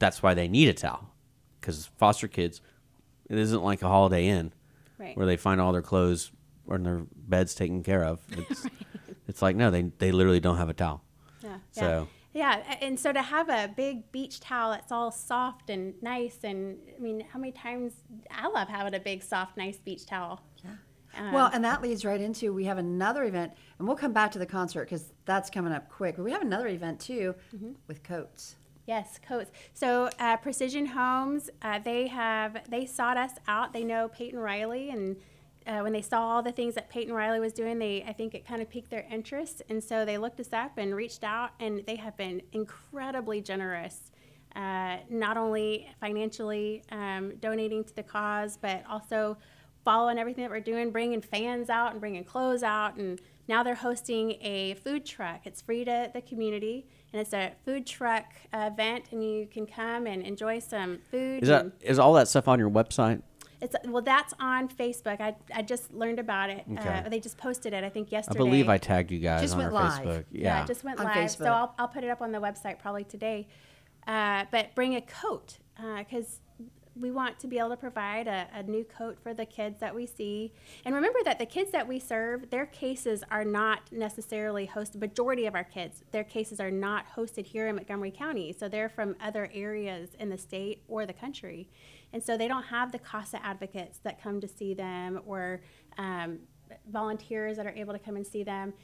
That's 0.00 0.20
why 0.22 0.34
they 0.34 0.48
need 0.48 0.68
a 0.68 0.74
towel 0.74 1.14
because 1.60 1.86
foster 1.98 2.26
kids, 2.26 2.60
it 3.30 3.38
isn't 3.38 3.62
like 3.62 3.82
a 3.82 3.88
Holiday 3.88 4.26
Inn 4.26 4.52
Right. 4.98 5.16
where 5.16 5.26
they 5.26 5.36
find 5.36 5.60
all 5.60 5.72
their 5.72 5.82
clothes 5.82 6.32
or 6.66 6.78
their 6.78 7.02
beds 7.14 7.54
taken 7.54 7.82
care 7.84 8.02
of. 8.04 8.20
It's, 8.30 8.66
it's 9.28 9.42
like 9.42 9.54
no, 9.56 9.70
they 9.70 9.82
they 9.98 10.10
literally 10.10 10.40
don't 10.40 10.56
have 10.56 10.68
a 10.70 10.74
towel. 10.74 11.04
Yeah. 11.42 11.58
So- 11.72 11.82
Yeah, 11.82 12.04
a- 12.34 12.82
and 12.84 12.98
so 12.98 13.12
to 13.12 13.22
have 13.22 13.48
a 13.48 13.68
big 13.76 14.10
beach 14.12 14.40
towel 14.40 14.72
that's 14.72 14.90
all 14.92 15.10
soft 15.10 15.68
and 15.70 15.94
nice, 16.02 16.38
and 16.44 16.78
I 16.96 17.00
mean, 17.00 17.24
how 17.32 17.38
many 17.38 17.52
times 17.52 17.92
I 18.30 18.48
love 18.48 18.68
having 18.68 18.94
a 18.94 19.00
big, 19.00 19.22
soft, 19.22 19.56
nice 19.56 19.78
beach 19.78 20.06
towel. 20.06 20.40
Um, 21.14 21.30
Well, 21.32 21.50
and 21.52 21.62
that 21.64 21.82
leads 21.82 22.06
right 22.06 22.20
into 22.20 22.54
we 22.54 22.64
have 22.64 22.78
another 22.78 23.24
event, 23.24 23.52
and 23.78 23.86
we'll 23.86 23.98
come 23.98 24.14
back 24.14 24.32
to 24.32 24.38
the 24.38 24.46
concert 24.46 24.84
because 24.84 25.12
that's 25.26 25.50
coming 25.50 25.72
up 25.72 25.90
quick. 25.90 26.16
But 26.16 26.22
we 26.24 26.32
have 26.32 26.40
another 26.42 26.68
event 26.68 27.00
too 27.00 27.34
Mm-hmm. 27.54 27.72
with 27.86 28.02
coats. 28.02 28.56
Yes, 28.86 29.20
coats. 29.26 29.52
So 29.74 30.08
uh, 30.18 30.38
Precision 30.38 30.86
Homes, 30.86 31.50
uh, 31.60 31.78
they 31.80 32.08
have 32.08 32.62
they 32.68 32.86
sought 32.86 33.16
us 33.18 33.32
out. 33.46 33.72
They 33.74 33.84
know 33.84 34.08
Peyton 34.08 34.38
Riley, 34.40 34.88
and 34.90 35.16
uh, 35.66 35.80
when 35.80 35.92
they 35.92 36.02
saw 36.02 36.20
all 36.20 36.42
the 36.42 36.52
things 36.52 36.74
that 36.74 36.90
Peyton 36.90 37.12
Riley 37.12 37.40
was 37.40 37.52
doing, 37.52 37.78
they 37.78 38.04
I 38.06 38.12
think 38.12 38.34
it 38.34 38.46
kind 38.46 38.62
of 38.62 38.68
piqued 38.68 38.90
their 38.90 39.06
interest, 39.10 39.62
and 39.68 39.82
so 39.82 40.04
they 40.04 40.18
looked 40.18 40.40
us 40.40 40.52
up 40.52 40.78
and 40.78 40.94
reached 40.94 41.24
out, 41.24 41.50
and 41.60 41.82
they 41.86 41.96
have 41.96 42.16
been 42.16 42.42
incredibly 42.52 43.40
generous. 43.40 44.10
Uh, 44.54 44.98
not 45.08 45.38
only 45.38 45.88
financially 45.98 46.82
um, 46.90 47.32
donating 47.40 47.82
to 47.84 47.96
the 47.96 48.02
cause, 48.02 48.58
but 48.60 48.84
also 48.88 49.38
following 49.82 50.18
everything 50.18 50.42
that 50.42 50.50
we're 50.50 50.60
doing, 50.60 50.90
bringing 50.90 51.22
fans 51.22 51.70
out 51.70 51.92
and 51.92 52.00
bringing 52.00 52.22
clothes 52.22 52.62
out, 52.62 52.96
and 52.96 53.20
now 53.48 53.62
they're 53.62 53.74
hosting 53.74 54.32
a 54.40 54.74
food 54.74 55.04
truck. 55.04 55.40
It's 55.44 55.60
free 55.60 55.84
to 55.84 56.10
the 56.12 56.20
community, 56.20 56.86
and 57.12 57.20
it's 57.20 57.32
a 57.32 57.52
food 57.64 57.86
truck 57.86 58.26
event, 58.52 59.06
and 59.10 59.24
you 59.24 59.46
can 59.46 59.66
come 59.66 60.06
and 60.06 60.22
enjoy 60.22 60.58
some 60.58 60.98
food. 61.10 61.42
Is 61.42 61.48
that 61.48 61.72
is 61.80 61.98
all 61.98 62.12
that 62.14 62.28
stuff 62.28 62.46
on 62.46 62.58
your 62.58 62.70
website? 62.70 63.22
It's 63.62 63.76
well, 63.86 64.02
that's 64.02 64.34
on 64.40 64.68
Facebook. 64.68 65.20
I, 65.20 65.34
I 65.54 65.62
just 65.62 65.92
learned 65.94 66.18
about 66.18 66.50
it. 66.50 66.64
Okay. 66.70 67.02
Uh, 67.06 67.08
they 67.08 67.20
just 67.20 67.38
posted 67.38 67.72
it, 67.72 67.84
I 67.84 67.88
think 67.88 68.10
yesterday. 68.12 68.38
I 68.38 68.42
believe 68.44 68.68
I 68.68 68.76
tagged 68.76 69.10
you 69.12 69.20
guys 69.20 69.40
Just 69.40 69.54
on 69.54 69.62
our 69.62 69.70
live. 69.70 70.02
Facebook. 70.02 70.24
Yeah, 70.32 70.42
Yeah. 70.42 70.64
it 70.64 70.66
just 70.66 70.82
went 70.84 70.98
On 70.98 71.06
live. 71.06 71.30
So 71.30 71.44
I'll, 71.46 71.74
I'll 71.78 71.88
put 71.88 72.02
it 72.04 72.10
up 72.10 72.20
on 72.20 72.32
the 72.32 72.40
website 72.40 72.78
probably 72.80 73.04
today. 73.04 73.46
Uh, 74.06 74.44
but 74.50 74.74
bring 74.74 74.96
a 74.96 75.00
coat 75.00 75.58
because 75.98 76.40
we 76.94 77.10
want 77.10 77.38
to 77.40 77.46
be 77.46 77.58
able 77.58 77.70
to 77.70 77.76
provide 77.76 78.26
a, 78.26 78.46
a 78.54 78.62
new 78.62 78.84
coat 78.84 79.18
for 79.22 79.32
the 79.32 79.46
kids 79.46 79.80
that 79.80 79.94
we 79.94 80.06
see. 80.06 80.52
And 80.84 80.94
remember 80.94 81.20
that 81.24 81.38
the 81.38 81.46
kids 81.46 81.70
that 81.72 81.88
we 81.88 81.98
serve, 81.98 82.50
their 82.50 82.66
cases 82.66 83.24
are 83.30 83.44
not 83.44 83.80
necessarily 83.90 84.66
hosted. 84.66 85.00
Majority 85.00 85.46
of 85.46 85.54
our 85.54 85.64
kids, 85.64 86.02
their 86.10 86.24
cases 86.24 86.60
are 86.60 86.70
not 86.70 87.06
hosted 87.16 87.46
here 87.46 87.68
in 87.68 87.76
Montgomery 87.76 88.10
County. 88.10 88.52
So 88.52 88.68
they're 88.68 88.88
from 88.88 89.16
other 89.20 89.50
areas 89.54 90.10
in 90.18 90.28
the 90.28 90.38
state 90.38 90.82
or 90.88 91.06
the 91.06 91.12
country. 91.12 91.68
And 92.12 92.22
so 92.22 92.36
they 92.36 92.48
don't 92.48 92.64
have 92.64 92.92
the 92.92 92.98
CASA 92.98 93.44
advocates 93.44 93.98
that 94.04 94.22
come 94.22 94.40
to 94.40 94.48
see 94.48 94.74
them 94.74 95.20
or 95.24 95.62
um, 95.96 96.40
volunteers 96.90 97.56
that 97.56 97.66
are 97.66 97.74
able 97.74 97.92
to 97.92 97.98
come 97.98 98.16
and 98.16 98.26
see 98.26 98.42
them. 98.42 98.74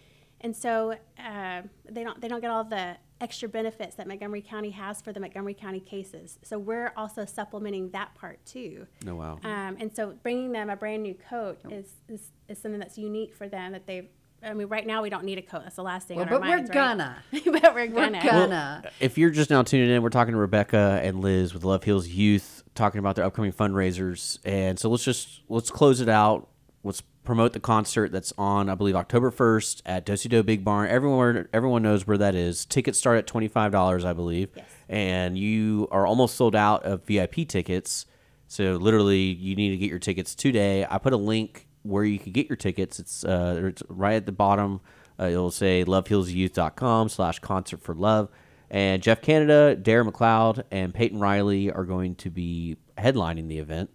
And 0.40 0.56
so 0.56 0.94
uh, 1.18 1.62
they 1.88 2.04
don't 2.04 2.20
they 2.20 2.28
don't 2.28 2.40
get 2.40 2.50
all 2.50 2.64
the 2.64 2.96
extra 3.20 3.48
benefits 3.48 3.96
that 3.96 4.06
Montgomery 4.06 4.42
County 4.42 4.70
has 4.70 5.00
for 5.00 5.12
the 5.12 5.20
Montgomery 5.20 5.54
County 5.54 5.80
cases. 5.80 6.38
So 6.42 6.58
we're 6.58 6.92
also 6.96 7.24
supplementing 7.24 7.90
that 7.90 8.14
part 8.14 8.44
too. 8.46 8.86
No, 9.04 9.16
wow. 9.16 9.38
Um, 9.44 9.76
and 9.80 9.94
so 9.94 10.14
bringing 10.22 10.52
them 10.52 10.70
a 10.70 10.76
brand 10.76 11.02
new 11.02 11.14
coat 11.14 11.58
is, 11.70 11.86
is, 12.08 12.30
is 12.48 12.58
something 12.58 12.78
that's 12.80 12.96
unique 12.98 13.34
for 13.34 13.48
them 13.48 13.72
that 13.72 13.86
they've. 13.86 14.06
I 14.40 14.54
mean, 14.54 14.68
right 14.68 14.86
now 14.86 15.02
we 15.02 15.10
don't 15.10 15.24
need 15.24 15.38
a 15.38 15.42
coat. 15.42 15.62
That's 15.64 15.74
the 15.74 15.82
last 15.82 16.06
thing 16.06 16.18
Well, 16.18 16.26
on 16.28 16.32
our 16.32 16.38
but 16.38 16.48
we're 16.48 16.56
minds, 16.58 16.70
right? 16.70 16.74
gonna. 16.74 17.22
but 17.60 17.74
we're 17.74 17.86
We're 17.88 17.88
gonna. 17.88 18.22
gonna. 18.22 18.82
If 19.00 19.18
you're 19.18 19.30
just 19.30 19.50
now 19.50 19.62
tuning 19.62 19.90
in, 19.90 20.00
we're 20.00 20.10
talking 20.10 20.32
to 20.32 20.38
Rebecca 20.38 21.00
and 21.02 21.20
Liz 21.20 21.52
with 21.52 21.64
Love 21.64 21.82
Heals 21.82 22.06
Youth, 22.06 22.62
talking 22.76 23.00
about 23.00 23.16
their 23.16 23.24
upcoming 23.24 23.52
fundraisers. 23.52 24.38
And 24.44 24.78
so 24.78 24.90
let's 24.90 25.02
just 25.02 25.40
let's 25.48 25.70
close 25.72 26.00
it 26.00 26.08
out. 26.08 26.48
Let's 26.84 27.02
promote 27.28 27.52
the 27.52 27.60
concert 27.60 28.10
that's 28.10 28.32
on, 28.38 28.70
I 28.70 28.74
believe, 28.74 28.96
October 28.96 29.30
first 29.30 29.82
at 29.84 30.06
Dosey 30.06 30.30
Doe 30.30 30.42
Big 30.42 30.64
Barn. 30.64 30.88
Everyone 30.88 31.46
everyone 31.52 31.82
knows 31.82 32.06
where 32.06 32.16
that 32.16 32.34
is. 32.34 32.64
Tickets 32.64 32.98
start 32.98 33.18
at 33.18 33.26
twenty 33.26 33.48
five 33.48 33.70
dollars, 33.70 34.02
I 34.04 34.14
believe. 34.14 34.48
Yes. 34.56 34.64
And 34.88 35.38
you 35.38 35.88
are 35.90 36.06
almost 36.06 36.36
sold 36.36 36.56
out 36.56 36.84
of 36.84 37.04
VIP 37.04 37.46
tickets. 37.46 38.06
So 38.46 38.76
literally, 38.76 39.20
you 39.20 39.54
need 39.54 39.70
to 39.70 39.76
get 39.76 39.90
your 39.90 39.98
tickets 39.98 40.34
today. 40.34 40.86
I 40.88 40.96
put 40.96 41.12
a 41.12 41.18
link 41.18 41.68
where 41.82 42.02
you 42.02 42.18
can 42.18 42.32
get 42.32 42.48
your 42.48 42.56
tickets. 42.56 42.98
It's 42.98 43.24
uh, 43.24 43.60
it's 43.62 43.82
right 43.90 44.14
at 44.14 44.24
the 44.24 44.32
bottom. 44.32 44.80
Uh, 45.20 45.26
it'll 45.26 45.50
say 45.50 45.84
lovehealsyouth.com 45.84 47.10
slash 47.10 47.40
concert 47.40 47.82
for 47.82 47.94
love. 47.94 48.30
And 48.70 49.02
Jeff 49.02 49.20
Canada, 49.20 49.76
Darren 49.76 50.10
McLeod, 50.10 50.62
and 50.70 50.94
Peyton 50.94 51.20
Riley 51.20 51.70
are 51.70 51.84
going 51.84 52.14
to 52.16 52.30
be 52.30 52.76
headlining 52.96 53.48
the 53.48 53.58
event. 53.58 53.90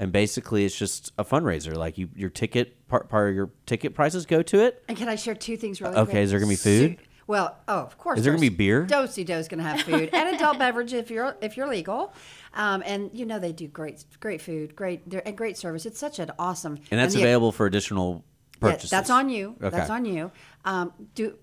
And 0.00 0.10
basically, 0.12 0.64
it's 0.64 0.76
just 0.76 1.12
a 1.18 1.24
fundraiser. 1.24 1.76
Like 1.76 1.98
you, 1.98 2.08
your 2.16 2.30
ticket 2.30 2.88
part, 2.88 3.08
part 3.10 3.28
of 3.28 3.34
your 3.36 3.50
ticket 3.66 3.94
prices 3.94 4.24
go 4.26 4.40
to 4.42 4.64
it. 4.64 4.82
And 4.88 4.96
can 4.96 5.08
I 5.08 5.14
share 5.14 5.34
two 5.34 5.56
things 5.58 5.80
really 5.80 5.94
Okay, 5.94 6.10
quick? 6.12 6.22
is 6.22 6.30
there 6.30 6.40
gonna 6.40 6.48
be 6.50 6.56
food? 6.56 6.96
Well, 7.26 7.56
oh, 7.68 7.80
of 7.80 7.96
course. 7.98 8.18
Is 8.18 8.24
there 8.24 8.32
gonna 8.32 8.40
be 8.40 8.48
beer? 8.48 8.86
Dosey 8.86 9.24
Doe's 9.24 9.46
gonna 9.46 9.62
have 9.62 9.82
food 9.82 10.08
and 10.12 10.34
adult 10.34 10.58
beverage 10.58 10.94
if 10.94 11.10
you're 11.10 11.36
if 11.42 11.56
you're 11.56 11.68
legal, 11.68 12.12
um, 12.54 12.82
and 12.86 13.10
you 13.12 13.26
know 13.26 13.38
they 13.38 13.52
do 13.52 13.68
great 13.68 14.04
great 14.20 14.40
food, 14.40 14.74
great 14.74 15.02
and 15.26 15.36
great 15.36 15.56
service. 15.58 15.84
It's 15.86 15.98
such 16.00 16.18
an 16.18 16.32
awesome 16.38 16.78
And 16.90 16.98
that's 16.98 17.14
the- 17.14 17.20
available 17.20 17.52
for 17.52 17.66
additional 17.66 18.24
Yeah, 18.62 18.70
purchases. 18.70 18.90
that's 18.90 19.10
on 19.10 19.28
you. 19.28 19.54
Okay. 19.62 19.76
That's 19.76 19.90
on 19.90 20.06
you. 20.06 20.32
Um, 20.64 20.92
do 21.14 21.36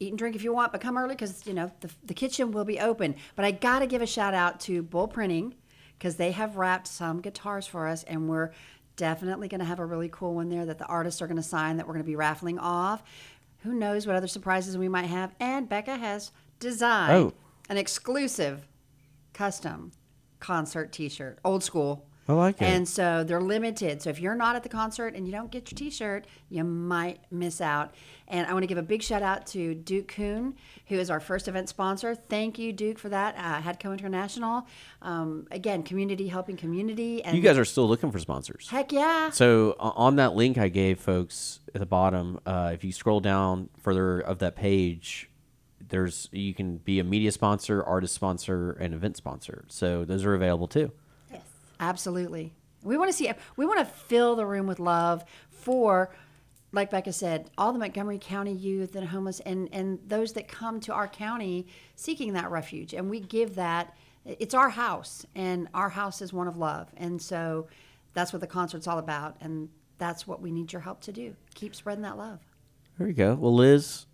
eat 0.00 0.10
and 0.10 0.18
drink 0.18 0.36
if 0.36 0.44
you 0.44 0.52
want, 0.52 0.70
but 0.70 0.80
come 0.82 0.98
early 0.98 1.14
because 1.14 1.46
you 1.46 1.54
know 1.54 1.72
the, 1.80 1.90
the 2.04 2.14
kitchen 2.14 2.52
will 2.52 2.64
be 2.66 2.78
open. 2.78 3.14
But 3.34 3.46
I 3.46 3.52
got 3.52 3.78
to 3.78 3.86
give 3.86 4.02
a 4.02 4.06
shout 4.06 4.34
out 4.34 4.60
to 4.60 4.82
Bull 4.82 5.08
Printing 5.08 5.54
because 6.02 6.16
they 6.16 6.32
have 6.32 6.56
wrapped 6.56 6.88
some 6.88 7.20
guitars 7.20 7.64
for 7.64 7.86
us, 7.86 8.02
and 8.02 8.28
we're 8.28 8.50
definitely 8.96 9.46
going 9.46 9.60
to 9.60 9.64
have 9.64 9.78
a 9.78 9.86
really 9.86 10.08
cool 10.08 10.34
one 10.34 10.48
there 10.48 10.66
that 10.66 10.76
the 10.76 10.86
artists 10.86 11.22
are 11.22 11.28
going 11.28 11.36
to 11.36 11.42
sign 11.44 11.76
that 11.76 11.86
we're 11.86 11.92
going 11.92 12.02
to 12.02 12.10
be 12.10 12.16
raffling 12.16 12.58
off. 12.58 13.04
Who 13.58 13.72
knows 13.72 14.04
what 14.04 14.16
other 14.16 14.26
surprises 14.26 14.76
we 14.76 14.88
might 14.88 15.06
have? 15.06 15.32
And 15.38 15.68
Becca 15.68 15.94
has 15.98 16.32
designed 16.58 17.12
Oh. 17.12 17.34
an 17.70 17.76
exclusive 17.78 18.66
custom 19.32 19.92
concert 20.40 20.90
T-shirt, 20.90 21.38
old 21.44 21.62
school. 21.62 22.04
I 22.28 22.34
like 22.34 22.62
it. 22.62 22.66
And 22.66 22.88
so 22.88 23.24
they're 23.24 23.40
limited. 23.40 24.00
So 24.00 24.10
if 24.10 24.20
you're 24.20 24.36
not 24.36 24.54
at 24.54 24.62
the 24.62 24.68
concert 24.68 25.14
and 25.16 25.26
you 25.26 25.32
don't 25.32 25.50
get 25.50 25.70
your 25.70 25.76
T-shirt, 25.76 26.26
you 26.48 26.62
might 26.62 27.18
miss 27.32 27.60
out. 27.60 27.94
And 28.28 28.46
I 28.46 28.52
want 28.52 28.62
to 28.62 28.68
give 28.68 28.78
a 28.78 28.82
big 28.82 29.02
shout 29.02 29.22
out 29.22 29.46
to 29.48 29.74
Duke 29.74 30.08
Kuhn, 30.08 30.54
who 30.86 30.94
is 30.96 31.10
our 31.10 31.18
first 31.18 31.48
event 31.48 31.68
sponsor. 31.68 32.14
Thank 32.14 32.58
you, 32.58 32.72
Duke, 32.72 32.98
for 32.98 33.08
that. 33.08 33.34
Uh, 33.36 33.60
Hadco 33.60 33.92
International. 33.92 34.66
Um, 35.02 35.48
again, 35.50 35.82
community 35.82 36.28
helping 36.28 36.56
community. 36.56 37.24
And 37.24 37.36
You 37.36 37.42
guys 37.42 37.58
are 37.58 37.64
still 37.64 37.88
looking 37.88 38.12
for 38.12 38.20
sponsors. 38.20 38.68
heck 38.68 38.92
yeah. 38.92 39.30
So 39.30 39.74
on 39.80 40.16
that 40.16 40.34
link 40.34 40.58
I 40.58 40.68
gave 40.68 41.00
folks 41.00 41.58
at 41.74 41.80
the 41.80 41.86
bottom, 41.86 42.38
uh, 42.46 42.70
if 42.72 42.84
you 42.84 42.92
scroll 42.92 43.20
down 43.20 43.68
further 43.80 44.20
of 44.20 44.38
that 44.38 44.54
page, 44.54 45.28
there's 45.88 46.28
you 46.32 46.54
can 46.54 46.76
be 46.78 47.00
a 47.00 47.04
media 47.04 47.32
sponsor, 47.32 47.82
artist 47.82 48.14
sponsor, 48.14 48.72
and 48.72 48.94
event 48.94 49.16
sponsor. 49.16 49.64
So 49.68 50.04
those 50.04 50.24
are 50.24 50.34
available 50.34 50.68
too. 50.68 50.92
Absolutely. 51.82 52.54
We 52.84 52.96
want 52.96 53.10
to 53.10 53.12
see, 53.16 53.30
we 53.56 53.66
want 53.66 53.80
to 53.80 53.84
fill 53.84 54.36
the 54.36 54.46
room 54.46 54.68
with 54.68 54.78
love 54.78 55.24
for, 55.50 56.14
like 56.70 56.90
Becca 56.90 57.12
said, 57.12 57.50
all 57.58 57.72
the 57.72 57.78
Montgomery 57.80 58.18
County 58.20 58.52
youth 58.52 58.94
and 58.94 59.08
homeless 59.08 59.40
and, 59.40 59.68
and 59.72 59.98
those 60.06 60.32
that 60.34 60.46
come 60.46 60.78
to 60.80 60.92
our 60.92 61.08
county 61.08 61.66
seeking 61.96 62.34
that 62.34 62.52
refuge. 62.52 62.94
And 62.94 63.10
we 63.10 63.18
give 63.18 63.56
that, 63.56 63.96
it's 64.24 64.54
our 64.54 64.70
house, 64.70 65.26
and 65.34 65.68
our 65.74 65.88
house 65.88 66.22
is 66.22 66.32
one 66.32 66.46
of 66.46 66.56
love. 66.56 66.88
And 66.96 67.20
so 67.20 67.66
that's 68.14 68.32
what 68.32 68.40
the 68.40 68.46
concert's 68.46 68.86
all 68.86 68.98
about. 68.98 69.36
And 69.40 69.68
that's 69.98 70.24
what 70.26 70.40
we 70.40 70.52
need 70.52 70.72
your 70.72 70.82
help 70.82 71.00
to 71.02 71.12
do. 71.12 71.34
Keep 71.54 71.74
spreading 71.74 72.02
that 72.02 72.16
love. 72.16 72.38
There 72.96 73.08
you 73.08 73.14
go. 73.14 73.34
Well, 73.34 73.54
Liz, 73.54 74.06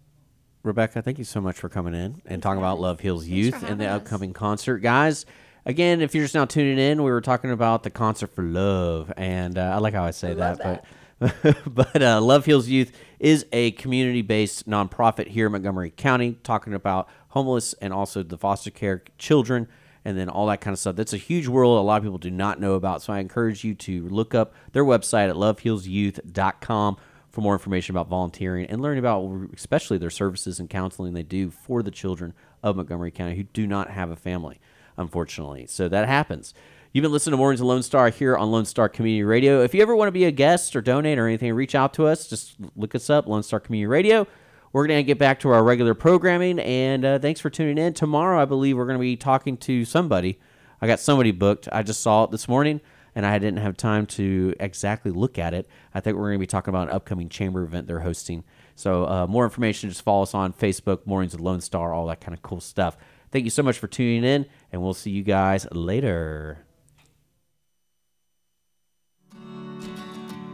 Rebecca, 0.62 1.02
thank 1.02 1.18
you 1.18 1.24
so 1.24 1.42
much 1.42 1.58
for 1.58 1.68
coming 1.68 1.94
in 1.94 2.22
and 2.24 2.42
talking 2.42 2.58
about 2.58 2.80
Love 2.80 3.00
Heals 3.00 3.26
Youth 3.26 3.62
and 3.62 3.78
the 3.78 3.86
us. 3.86 4.00
upcoming 4.00 4.32
concert, 4.32 4.78
guys. 4.78 5.26
Again, 5.68 6.00
if 6.00 6.14
you're 6.14 6.24
just 6.24 6.34
now 6.34 6.46
tuning 6.46 6.78
in, 6.78 7.02
we 7.02 7.10
were 7.10 7.20
talking 7.20 7.50
about 7.50 7.82
the 7.82 7.90
concert 7.90 8.34
for 8.34 8.42
love, 8.42 9.12
and 9.18 9.58
uh, 9.58 9.74
I 9.74 9.76
like 9.76 9.92
how 9.92 10.02
I 10.02 10.12
say 10.12 10.32
that, 10.32 10.82
but 11.20 11.66
but 11.66 12.02
uh, 12.02 12.22
Love 12.22 12.46
Heals 12.46 12.68
Youth 12.68 12.90
is 13.20 13.44
a 13.52 13.72
community-based 13.72 14.66
nonprofit 14.66 15.28
here 15.28 15.44
in 15.44 15.52
Montgomery 15.52 15.90
County, 15.90 16.38
talking 16.42 16.72
about 16.72 17.06
homeless 17.28 17.74
and 17.82 17.92
also 17.92 18.22
the 18.22 18.38
foster 18.38 18.70
care 18.70 19.02
children, 19.18 19.68
and 20.06 20.16
then 20.16 20.30
all 20.30 20.46
that 20.46 20.62
kind 20.62 20.72
of 20.72 20.78
stuff. 20.78 20.96
That's 20.96 21.12
a 21.12 21.18
huge 21.18 21.48
world 21.48 21.76
a 21.78 21.82
lot 21.82 21.98
of 21.98 22.02
people 22.02 22.16
do 22.16 22.30
not 22.30 22.58
know 22.58 22.72
about. 22.72 23.02
So 23.02 23.12
I 23.12 23.18
encourage 23.18 23.62
you 23.62 23.74
to 23.74 24.08
look 24.08 24.34
up 24.34 24.54
their 24.72 24.86
website 24.86 25.28
at 25.28 25.36
lovehealsyouth.com 25.36 26.96
for 27.28 27.40
more 27.42 27.52
information 27.52 27.94
about 27.94 28.08
volunteering 28.08 28.64
and 28.66 28.80
learn 28.80 28.96
about 28.96 29.50
especially 29.52 29.98
their 29.98 30.08
services 30.08 30.60
and 30.60 30.70
counseling 30.70 31.12
they 31.12 31.22
do 31.22 31.50
for 31.50 31.82
the 31.82 31.90
children 31.90 32.32
of 32.62 32.76
Montgomery 32.76 33.10
County 33.10 33.36
who 33.36 33.42
do 33.42 33.66
not 33.66 33.90
have 33.90 34.10
a 34.10 34.16
family, 34.16 34.60
unfortunately. 34.98 35.66
So 35.66 35.88
that 35.88 36.08
happens. 36.08 36.52
You've 36.92 37.02
been 37.02 37.12
listening 37.12 37.32
to 37.32 37.36
Mornings 37.38 37.60
of 37.60 37.66
Lone 37.66 37.82
Star 37.82 38.08
here 38.10 38.36
on 38.36 38.50
Lone 38.50 38.64
Star 38.64 38.88
Community 38.88 39.22
Radio. 39.22 39.62
If 39.62 39.74
you 39.74 39.82
ever 39.82 39.94
want 39.94 40.08
to 40.08 40.12
be 40.12 40.24
a 40.24 40.30
guest 40.30 40.74
or 40.74 40.80
donate 40.80 41.18
or 41.18 41.26
anything, 41.26 41.52
reach 41.52 41.74
out 41.74 41.94
to 41.94 42.06
us. 42.06 42.28
Just 42.28 42.56
look 42.76 42.94
us 42.94 43.08
up, 43.10 43.26
Lone 43.26 43.42
Star 43.42 43.60
Community 43.60 43.86
Radio. 43.86 44.26
We're 44.72 44.86
going 44.86 44.98
to 44.98 45.02
get 45.02 45.18
back 45.18 45.40
to 45.40 45.50
our 45.50 45.62
regular 45.62 45.94
programming, 45.94 46.58
and 46.58 47.04
uh, 47.04 47.18
thanks 47.18 47.40
for 47.40 47.50
tuning 47.50 47.78
in. 47.78 47.94
Tomorrow, 47.94 48.40
I 48.40 48.44
believe 48.44 48.76
we're 48.76 48.86
going 48.86 48.98
to 48.98 49.02
be 49.02 49.16
talking 49.16 49.56
to 49.58 49.84
somebody. 49.84 50.38
I 50.80 50.86
got 50.86 51.00
somebody 51.00 51.30
booked. 51.30 51.68
I 51.72 51.82
just 51.82 52.00
saw 52.00 52.24
it 52.24 52.30
this 52.30 52.48
morning, 52.48 52.80
and 53.14 53.24
I 53.26 53.38
didn't 53.38 53.60
have 53.60 53.76
time 53.76 54.06
to 54.06 54.54
exactly 54.60 55.10
look 55.10 55.38
at 55.38 55.54
it. 55.54 55.68
I 55.94 56.00
think 56.00 56.16
we're 56.16 56.28
going 56.28 56.38
to 56.38 56.42
be 56.42 56.46
talking 56.46 56.70
about 56.70 56.88
an 56.88 56.94
upcoming 56.94 57.28
chamber 57.28 57.64
event 57.64 57.86
they're 57.86 58.00
hosting. 58.00 58.44
So, 58.76 59.06
uh, 59.06 59.26
more 59.26 59.44
information, 59.44 59.88
just 59.88 60.02
follow 60.02 60.22
us 60.22 60.34
on 60.34 60.52
Facebook, 60.52 61.06
Mornings 61.06 61.32
with 61.32 61.40
Lone 61.40 61.60
Star, 61.60 61.92
all 61.92 62.06
that 62.06 62.20
kind 62.20 62.34
of 62.34 62.42
cool 62.42 62.60
stuff. 62.60 62.96
Thank 63.30 63.44
you 63.44 63.50
so 63.50 63.62
much 63.62 63.78
for 63.78 63.86
tuning 63.86 64.24
in, 64.24 64.46
and 64.72 64.82
we'll 64.82 64.94
see 64.94 65.10
you 65.10 65.22
guys 65.22 65.66
later. 65.72 66.64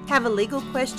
Have 0.08 0.26
a 0.26 0.30
legal 0.30 0.60
question 0.60 0.92